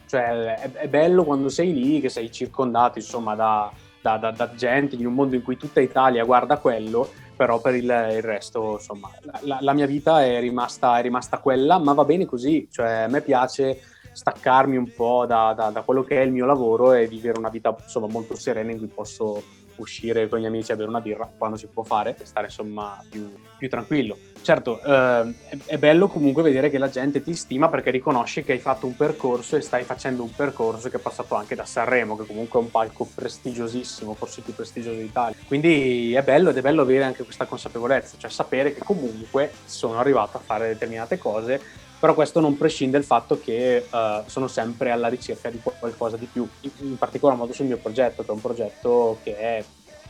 cioè, 0.08 0.56
è, 0.56 0.72
è, 0.72 0.88
bello 0.88 1.24
quando 1.24 1.50
sei 1.50 1.74
lì, 1.74 2.02
che 2.02 2.10
sei 2.10 2.32
circondato 2.32 2.98
insomma 2.98 3.36
da, 3.36 3.72
da, 4.02 4.18
da, 4.18 4.32
da 4.32 4.54
gente 4.56 4.96
in 4.96 5.06
un 5.06 5.14
mondo 5.14 5.36
in 5.36 5.42
cui 5.42 5.58
tutta 5.58 5.80
Italia 5.80 6.26
guarda 6.26 6.58
quello, 6.58 7.10
però 7.36 7.60
per 7.60 7.76
il, 7.76 7.84
il 7.84 8.22
resto, 8.22 8.74
insomma, 8.74 9.10
la, 9.42 9.58
la, 9.62 9.74
mia 9.74 9.86
vita 9.86 10.24
è 10.24 10.40
rimasta, 10.40 11.00
è 11.00 11.02
rimasta 11.02 11.40
quella, 11.40 11.80
ma 11.80 11.94
va 11.94 12.06
bene 12.06 12.26
così, 12.26 12.68
cioè 12.70 13.04
a 13.04 13.08
me 13.08 13.22
piace 13.22 13.82
staccarmi 14.12 14.76
un 14.76 14.94
po' 14.94 15.26
da, 15.26 15.54
da, 15.56 15.70
da, 15.70 15.82
quello 15.82 16.04
che 16.04 16.18
è 16.18 16.26
il 16.26 16.32
mio 16.32 16.46
lavoro 16.46 16.94
e 16.94 17.08
vivere 17.08 17.40
una 17.40 17.50
vita 17.50 17.76
insomma, 17.82 18.08
molto 18.08 18.36
serena 18.36 18.72
in 18.72 18.78
cui 18.78 18.88
posso 18.88 19.42
uscire 19.78 20.28
con 20.28 20.40
gli 20.40 20.46
amici 20.46 20.72
a 20.72 20.76
bere 20.76 20.90
una 20.90 21.02
birra 21.02 21.32
quando 21.38 21.58
si 21.58 21.68
può 21.68 21.84
fare 21.84 22.16
e 22.20 22.26
stare 22.26 22.48
insomma 22.48 23.02
più, 23.10 23.34
più 23.58 23.70
tranquillo. 23.70 24.18
Certo, 24.42 24.82
eh, 24.82 25.34
è 25.66 25.78
bello 25.78 26.08
comunque 26.08 26.42
vedere 26.42 26.72
che 26.72 26.80
la 26.80 26.90
gente 26.90 27.22
ti 27.22 27.36
stima 27.36 27.70
perché 27.70 27.92
riconosce 27.92 28.44
che 28.44 28.54
hai 28.54 28.60
fatto 28.60 28.88
un 28.88 28.96
percorso 28.96 29.56
e 29.56 29.62
stai 29.62 29.84
facendo 29.84 30.24
un 30.24 30.34
percorso 30.34 30.90
che 30.90 30.98
è 30.98 31.00
passato 31.00 31.36
anche 31.36 31.54
da 31.54 31.66
Sanremo, 31.66 32.18
che 32.18 32.26
comunque 32.26 32.60
è 32.60 32.64
un 32.64 32.72
palco 32.72 33.08
prestigiosissimo, 33.14 34.16
forse 34.16 34.40
il 34.40 34.46
più 34.46 34.56
prestigioso 34.56 35.00
d'Italia. 35.00 35.36
Quindi 35.46 36.14
è 36.14 36.24
bello 36.24 36.50
ed 36.50 36.58
è 36.58 36.62
bello 36.62 36.82
avere 36.82 37.04
anche 37.04 37.24
questa 37.24 37.46
consapevolezza, 37.46 38.16
cioè 38.18 38.32
sapere 38.32 38.74
che 38.74 38.82
comunque 38.84 39.52
sono 39.66 40.00
arrivato 40.00 40.38
a 40.38 40.42
fare 40.44 40.70
determinate 40.70 41.18
cose 41.20 41.90
però 42.02 42.16
questo 42.16 42.40
non 42.40 42.58
prescinde 42.58 42.98
dal 42.98 43.06
fatto 43.06 43.40
che 43.40 43.86
uh, 43.88 44.24
sono 44.26 44.48
sempre 44.48 44.90
alla 44.90 45.08
ricerca 45.08 45.52
di 45.52 45.62
qualcosa 45.62 46.18
di 46.18 46.26
più, 46.26 46.50
in, 46.80 46.98
particolar 46.98 47.38
modo 47.38 47.54
sul 47.54 47.68
mio 47.68 47.78
progetto, 47.78 48.24
che 48.24 48.30
è 48.30 48.34
un 48.34 48.42
progetto 48.42 49.20
che 49.22 49.38
è, 49.38 49.64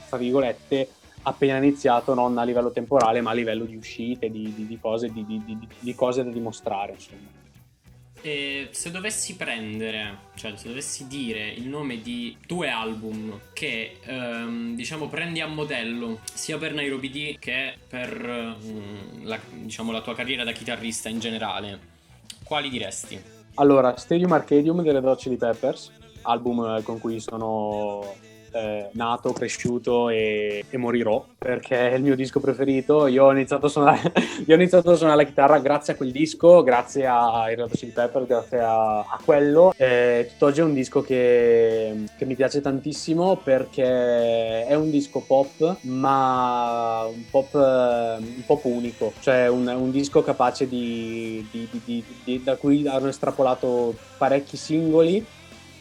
tra 0.08 0.18
virgolette, 0.18 0.88
appena 1.24 1.58
iniziato 1.58 2.14
non 2.14 2.38
a 2.38 2.44
livello 2.44 2.72
temporale, 2.72 3.22
ma 3.22 3.32
a 3.32 3.34
livello 3.34 3.66
di 3.66 3.76
uscite, 3.76 4.30
di, 4.30 4.54
di, 4.54 4.68
di, 4.68 4.80
cose, 4.80 5.12
di 5.12 5.96
cose, 5.96 6.24
da 6.24 6.30
dimostrare. 6.30 6.94
Insomma. 6.94 7.40
E 8.24 8.68
se 8.70 8.92
dovessi 8.92 9.36
prendere, 9.36 10.18
cioè 10.36 10.56
se 10.56 10.68
dovessi 10.68 11.08
dire 11.08 11.50
il 11.50 11.68
nome 11.68 12.02
di 12.02 12.38
due 12.46 12.70
album 12.70 13.40
che 13.52 13.98
ehm, 14.04 14.76
diciamo 14.76 15.08
prendi 15.08 15.40
a 15.40 15.48
modello 15.48 16.20
sia 16.32 16.60
per 16.60 16.72
Nairobi 16.74 17.10
D 17.10 17.40
che 17.40 17.74
per 17.88 18.58
mm, 18.64 19.26
la, 19.26 19.40
diciamo, 19.50 19.92
la 19.92 20.02
tua 20.02 20.14
carriera 20.14 20.44
da 20.44 20.52
chitarrista 20.52 21.10
in 21.10 21.20
generale, 21.20 21.80
quali 22.44 22.70
diresti? 22.70 23.20
Allora, 23.56 23.98
Stadium 23.98 24.32
Arcadium 24.32 24.84
delle 24.84 25.00
Red 25.00 25.18
Chili 25.18 25.38
Peppers, 25.38 25.92
album 26.22 26.84
con 26.84 27.00
cui 27.00 27.20
sono 27.20 28.14
eh, 28.52 28.90
nato, 28.94 29.34
cresciuto 29.34 30.10
e, 30.10 30.66
e, 30.70 30.78
morirò 30.78 31.26
perché 31.38 31.92
è 31.92 31.96
il 31.96 32.04
mio 32.04 32.16
disco 32.16 32.40
preferito. 32.40 33.08
Io 33.08 33.26
ho 33.26 33.32
iniziato 33.32 33.68
a 33.68 33.70
suonare, 33.70 34.12
ho 34.48 34.54
iniziato 34.54 34.92
a 34.92 34.96
suonare 34.96 35.22
la 35.22 35.28
chitarra 35.28 35.60
grazie 35.60 35.94
a 35.94 35.96
quel 35.96 36.12
disco, 36.12 36.64
grazie 36.64 37.08
ai 37.08 37.56
Red 37.56 37.70
Hot 37.72 37.86
Pepper, 37.86 38.26
grazie 38.26 38.60
a, 38.60 39.00
a 39.00 39.20
quello. 39.24 39.74
Eh, 39.78 40.28
tutt'oggi 40.32 40.60
è 40.60 40.64
un 40.64 40.74
disco 40.74 41.02
che, 41.02 42.06
che, 42.18 42.26
mi 42.26 42.36
piace 42.36 42.62
tantissimo 42.62 43.38
perché 43.38 44.66
è 44.66 44.74
un 44.76 44.90
disco 44.90 45.24
pop, 45.26 45.78
ma 45.82 47.06
un 47.06 47.24
pop, 47.30 47.54
un 47.54 48.46
pop 48.46 48.64
unico, 48.66 49.14
cioè 49.20 49.48
un, 49.48 49.68
un 49.68 49.92
disco 49.92 50.24
capace 50.24 50.68
di, 50.68 51.46
di, 51.52 52.04
di, 52.24 52.44
da 52.44 52.56
cui 52.56 52.88
hanno 52.88 53.08
estrapolato 53.08 53.96
parecchi 54.18 54.58
singoli 54.58 55.26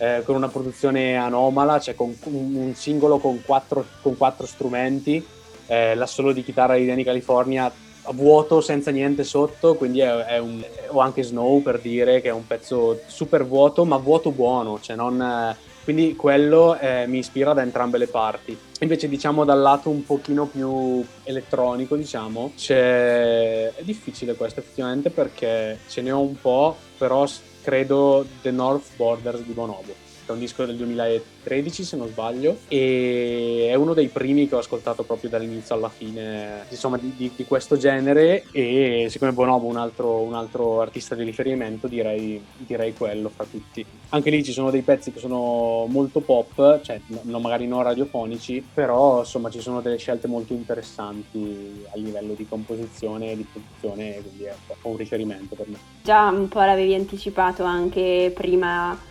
eh, 0.01 0.23
con 0.25 0.35
una 0.35 0.49
produzione 0.49 1.17
anomala, 1.17 1.79
cioè 1.79 1.95
con 1.95 2.17
un 2.25 2.73
singolo 2.75 3.19
con 3.19 3.43
quattro, 3.45 3.85
con 4.01 4.17
quattro 4.17 4.47
strumenti, 4.47 5.23
eh, 5.67 5.95
l'assolo 5.95 6.33
di 6.33 6.43
chitarra 6.43 6.77
di 6.77 6.87
Danny 6.87 7.05
California 7.05 7.71
a 8.05 8.13
vuoto 8.13 8.63
senza 8.63 8.91
niente 8.91 9.25
sotto, 9.25 9.75
quindi 9.75 10.01
è, 10.01 10.11
è 10.11 10.39
un, 10.39 10.65
o 10.89 11.01
anche 11.01 11.23
Snow 11.23 11.61
per 11.61 11.81
dire 11.81 12.23
che 12.23 12.29
è 12.29 12.33
un 12.33 12.47
pezzo 12.47 13.01
super 13.07 13.47
vuoto, 13.47 13.85
ma 13.85 13.99
vuoto 13.99 14.31
buono, 14.31 14.81
cioè 14.81 14.97
non, 14.97 15.55
quindi 15.85 16.17
quello 16.17 16.79
eh, 16.79 17.07
mi 17.07 17.19
ispira 17.19 17.53
da 17.53 17.61
entrambe 17.61 17.99
le 17.99 18.07
parti. 18.07 18.57
Invece 18.81 19.07
diciamo 19.07 19.45
dal 19.45 19.61
lato 19.61 19.91
un 19.91 20.05
pochino 20.05 20.47
più 20.47 21.05
elettronico, 21.25 21.95
diciamo, 21.95 22.53
è 22.57 23.73
difficile 23.81 24.35
questo 24.35 24.61
effettivamente 24.61 25.11
perché 25.11 25.81
ce 25.89 26.01
ne 26.01 26.11
ho 26.11 26.21
un 26.21 26.41
po', 26.41 26.75
però 26.97 27.27
credo 27.63 28.27
The 28.43 28.51
North 28.51 28.97
Borders 28.97 29.45
di 29.45 29.53
Bonobo 29.53 29.95
è 30.31 30.35
un 30.35 30.39
disco 30.41 30.65
del 30.65 30.77
2013 30.77 31.85
se 31.85 31.97
non 31.97 32.09
sbaglio 32.09 32.59
e 32.69 33.69
è 33.69 33.75
uno 33.75 33.95
dei 33.95 34.09
primi 34.09 34.49
che 34.49 34.55
ho 34.55 34.59
ascoltato 34.59 35.03
proprio 35.03 35.31
dall'inizio 35.31 35.75
alla 35.75 35.89
fine 35.89 36.65
insomma 36.69 36.97
di, 36.99 37.13
di, 37.17 37.31
di 37.35 37.45
questo 37.45 37.77
genere. 37.77 38.45
E 38.53 39.07
siccome 39.11 39.33
Bonobo 39.33 39.67
è 39.67 39.71
un 39.71 39.77
altro, 39.77 40.21
un 40.21 40.35
altro 40.35 40.81
artista 40.81 41.15
di 41.15 41.25
riferimento 41.25 41.87
direi, 41.87 42.43
direi, 42.57 42.95
quello 42.95 43.29
fra 43.29 43.45
tutti. 43.45 43.85
Anche 44.11 44.31
lì 44.31 44.43
ci 44.43 44.53
sono 44.53 44.71
dei 44.71 44.83
pezzi 44.83 45.13
che 45.13 45.19
sono 45.19 45.87
molto 45.89 46.21
pop 46.21 46.81
cioè 46.83 47.01
no, 47.23 47.39
magari 47.39 47.67
non 47.67 47.83
radiofonici 47.83 48.65
però 48.73 49.21
insomma 49.21 49.51
ci 49.51 49.61
sono 49.61 49.81
delle 49.81 49.97
scelte 49.97 50.27
molto 50.27 50.53
interessanti 50.53 51.85
a 51.93 51.97
livello 51.97 52.35
di 52.35 52.47
composizione 52.47 53.33
e 53.33 53.37
di 53.37 53.47
produzione 53.51 54.21
quindi 54.23 54.45
è 54.45 54.55
un 54.83 54.97
riferimento 54.97 55.55
per 55.55 55.69
me. 55.69 55.79
Già 56.03 56.29
un 56.29 56.49
po' 56.49 56.61
l'avevi 56.61 56.95
anticipato 56.95 57.65
anche 57.65 58.33
prima 58.35 59.09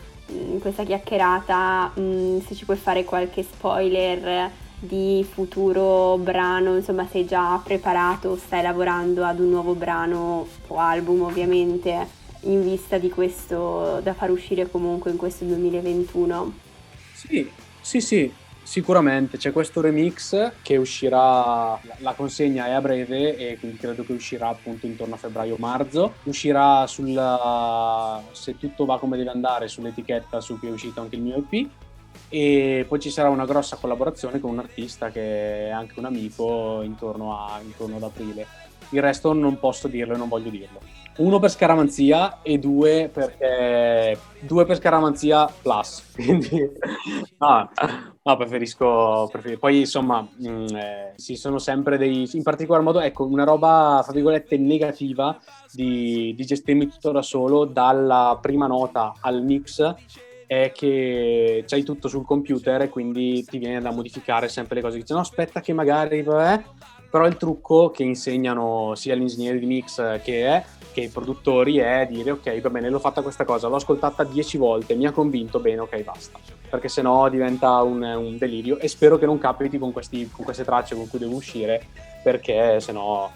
questa 0.60 0.84
chiacchierata 0.84 1.92
mh, 1.96 2.02
mm, 2.02 2.40
se 2.46 2.56
ci 2.56 2.66
puoi 2.66 2.78
fare 2.78 3.04
qualche 3.04 3.44
spoiler 3.44 4.52
di 4.80 5.26
futuro 5.30 6.18
brano, 6.18 6.76
insomma 6.76 7.06
sei 7.10 7.26
già 7.26 7.60
preparato, 7.64 8.38
stai 8.38 8.62
lavorando 8.62 9.26
ad 9.26 9.40
un 9.40 9.50
nuovo 9.50 9.74
brano 9.74 10.48
o 10.68 10.78
album 10.78 11.24
ovviamente 11.24 12.18
in 12.44 12.64
vista 12.64 12.98
di 12.98 13.10
questo 13.10 14.00
da 14.02 14.14
far 14.14 14.32
uscire 14.32 14.70
comunque 14.70 15.12
in 15.12 15.18
questo 15.18 15.44
2021? 15.44 16.54
Sì, 17.14 17.50
sì, 17.82 18.00
sì, 18.00 18.32
Sicuramente 18.70 19.40
c'è 19.40 19.52
questo 19.52 19.82
remix 19.82 20.52
che 20.62 20.78
uscirà, 20.78 21.80
la 22.02 22.14
consegna 22.14 22.68
è 22.68 22.74
a 22.74 22.80
breve 22.80 23.36
e 23.36 23.58
quindi 23.58 23.78
credo 23.78 24.04
che 24.04 24.14
uscirà 24.14 24.50
appunto 24.50 24.86
intorno 24.86 25.16
a 25.16 25.18
febbraio-marzo. 25.18 26.14
Uscirà 26.26 26.86
sulla, 26.86 28.22
se 28.32 28.60
tutto 28.60 28.86
va 28.86 29.00
come 29.00 29.18
deve 29.18 29.32
andare, 29.32 29.68
sull'etichetta 29.68 30.40
su 30.40 30.60
cui 30.60 30.68
è 30.68 30.72
uscito 30.72 31.02
anche 31.02 31.16
il 31.16 31.24
mio 31.24 31.38
EP 31.38 31.68
e 32.30 32.86
poi 32.88 33.00
ci 33.00 33.10
sarà 33.10 33.30
una 33.30 33.46
grossa 33.46 33.76
collaborazione 33.76 34.40
con 34.40 34.52
un 34.52 34.60
artista 34.60 35.10
che 35.10 35.66
è 35.66 35.70
anche 35.72 35.98
un 35.98 36.06
amico 36.06 36.84
intorno, 36.84 37.44
a, 37.44 37.60
intorno 37.64 37.96
ad 37.96 38.04
aprile. 38.04 38.46
Il 38.92 39.02
resto 39.02 39.34
non 39.34 39.60
posso 39.60 39.88
dirlo 39.88 40.16
e 40.16 40.18
non 40.18 40.28
voglio 40.28 40.50
dirlo. 40.50 40.80
Uno 41.18 41.40
per 41.40 41.50
scaramanzia 41.50 42.42
e 42.42 42.60
due 42.60 43.10
perché 43.12 44.18
due 44.40 44.66
per 44.66 44.78
scaramanzia 44.78 45.52
plus. 45.62 46.12
Quindi 46.16 46.72
no, 47.38 47.70
no 48.24 48.38
preferisco, 48.38 49.28
preferisco, 49.30 49.60
Poi 49.60 49.80
insomma, 49.80 50.22
mh, 50.22 50.50
mm, 50.50 50.66
eh, 50.76 51.14
ci 51.18 51.36
sono 51.36 51.60
sempre 51.60 51.98
dei. 51.98 52.30
In 52.32 52.44
particolar 52.44 52.82
modo, 52.82 53.02
ecco, 53.02 53.26
una 53.26 53.44
roba, 53.44 54.02
fra 54.04 54.14
virgolette, 54.14 54.58
negativa 54.58 55.38
di, 55.74 56.34
di 56.36 56.46
gestirmi 56.46 56.88
tutto 56.88 57.12
da 57.12 57.22
solo, 57.22 57.66
dalla 57.66 58.38
prima 58.42 58.68
nota 58.68 59.14
al 59.20 59.44
mix 59.44 59.96
è 60.50 60.72
che 60.74 61.64
c'hai 61.68 61.84
tutto 61.84 62.08
sul 62.08 62.26
computer 62.26 62.82
e 62.82 62.90
quindi 62.90 63.44
ti 63.44 63.60
viene 63.60 63.80
da 63.82 63.92
modificare 63.92 64.48
sempre 64.48 64.76
le 64.76 64.82
cose. 64.82 64.98
Dici, 64.98 65.14
no, 65.14 65.20
aspetta 65.20 65.62
che 65.62 65.74
magari... 65.74 66.24
Vabbè. 66.24 66.64
Però 67.10 67.26
il 67.26 67.38
trucco 67.38 67.90
che 67.90 68.04
insegnano 68.04 68.94
sia 68.96 69.16
gli 69.16 69.22
ingegneri 69.22 69.60
di 69.60 69.66
mix 69.66 70.22
che 70.22 70.46
è 70.46 70.64
che 70.92 71.02
i 71.02 71.10
produttori 71.10 71.78
è 71.78 72.08
dire 72.10 72.32
ok 72.32 72.62
va 72.62 72.70
bene 72.70 72.90
l'ho 72.90 73.00
fatta 73.00 73.22
questa 73.22 73.46
cosa 73.46 73.68
l'ho 73.68 73.76
ascoltata 73.76 74.24
dieci 74.24 74.58
volte 74.58 74.96
mi 74.96 75.06
ha 75.06 75.12
convinto 75.12 75.60
bene 75.60 75.82
ok 75.82 76.04
basta. 76.04 76.40
Perché 76.70 76.88
sennò 76.88 77.30
diventa 77.30 77.82
un, 77.82 78.02
un 78.04 78.38
delirio 78.38 78.78
e 78.78 78.88
spero 78.88 79.18
che 79.18 79.26
non 79.26 79.40
capiti 79.40 79.80
con, 79.80 79.92
questi, 79.92 80.30
con, 80.30 80.46
queste 80.46 80.64
tracce 80.64 80.96
con 80.96 81.08
cui 81.08 81.20
devo 81.20 81.36
uscire 81.36 81.88
perché 82.24 82.80
sennò 82.80 83.30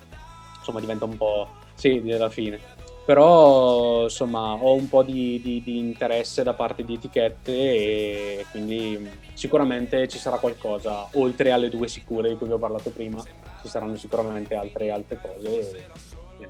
insomma 0.58 0.80
diventa 0.80 1.06
un 1.06 1.18
po' 1.18 1.48
sì 1.74 2.04
alla 2.12 2.30
fine. 2.30 2.60
Però 3.06 4.04
insomma 4.04 4.54
ho 4.54 4.74
un 4.76 4.88
po' 4.88 5.04
di, 5.04 5.42
di, 5.44 5.62
di, 5.62 5.78
interesse 5.78 6.42
da 6.42 6.54
parte 6.54 6.86
di 6.86 6.94
etichette 6.94 7.52
e 7.52 8.46
quindi 8.52 9.10
sicuramente 9.34 10.08
ci 10.08 10.18
sarà 10.18 10.38
qualcosa 10.38 11.10
oltre 11.14 11.52
alle 11.52 11.70
due 11.70 11.90
sicure 11.90 12.30
di 12.30 12.38
cui 12.38 12.48
vi 12.48 12.54
ho 12.54 12.60
parlato 12.60 12.92
prima 12.92 13.22
ci 13.64 13.70
saranno 13.70 13.96
sicuramente 13.96 14.54
altre, 14.56 14.92
altre 14.92 15.20
cose 15.22 15.90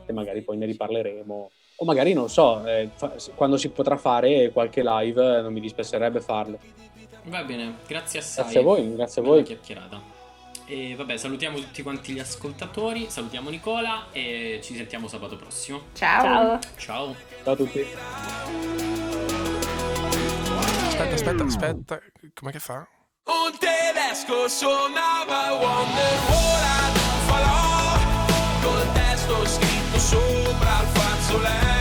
e 0.06 0.12
magari 0.12 0.42
poi 0.42 0.58
ne 0.58 0.66
riparleremo. 0.66 1.52
O 1.78 1.86
magari 1.86 2.14
non 2.14 2.30
so, 2.30 2.66
eh, 2.66 2.90
fa- 2.94 3.14
quando 3.36 3.58
si 3.58 3.70
potrà 3.70 3.98
fare 3.98 4.52
qualche 4.52 4.82
live 4.84 5.42
non 5.42 5.54
mi 5.54 5.60
dispiacerebbe 5.60 6.20
farlo. 6.20 6.58
Va 7.26 7.44
bene, 7.44 7.76
grazie 7.88 8.20
assai. 8.20 8.44
Grazie 8.44 8.60
a 8.60 8.64
voi, 8.64 8.96
grazie 8.96 9.22
a 9.22 9.26
voi. 9.26 9.44
chiacchierata. 9.44 10.02
E 10.66 10.96
vabbè, 10.96 11.18
salutiamo 11.18 11.58
tutti 11.58 11.82
quanti 11.84 12.14
gli 12.14 12.20
ascoltatori, 12.20 13.08
salutiamo 13.10 13.50
Nicola 13.50 14.06
e 14.12 14.60
ci 14.64 14.76
sentiamo 14.76 15.08
sabato 15.08 15.36
prossimo. 15.36 15.82
Ciao. 15.94 16.22
Ciao. 16.24 16.60
Ciao, 16.78 17.16
Ciao 17.44 17.54
a 17.54 17.56
tutti. 17.56 17.86
Aspetta, 20.88 21.14
aspetta, 21.14 21.44
aspetta, 21.44 22.00
com'è 22.34 22.52
che 22.52 22.60
fa? 22.60 22.88
Un 23.26 23.58
tedesco 23.58 24.48
suonava 24.48 25.54
Wonderwall 25.54 27.03
sopra 30.04 30.82
il 30.82 30.88
fazzoletto 30.92 31.73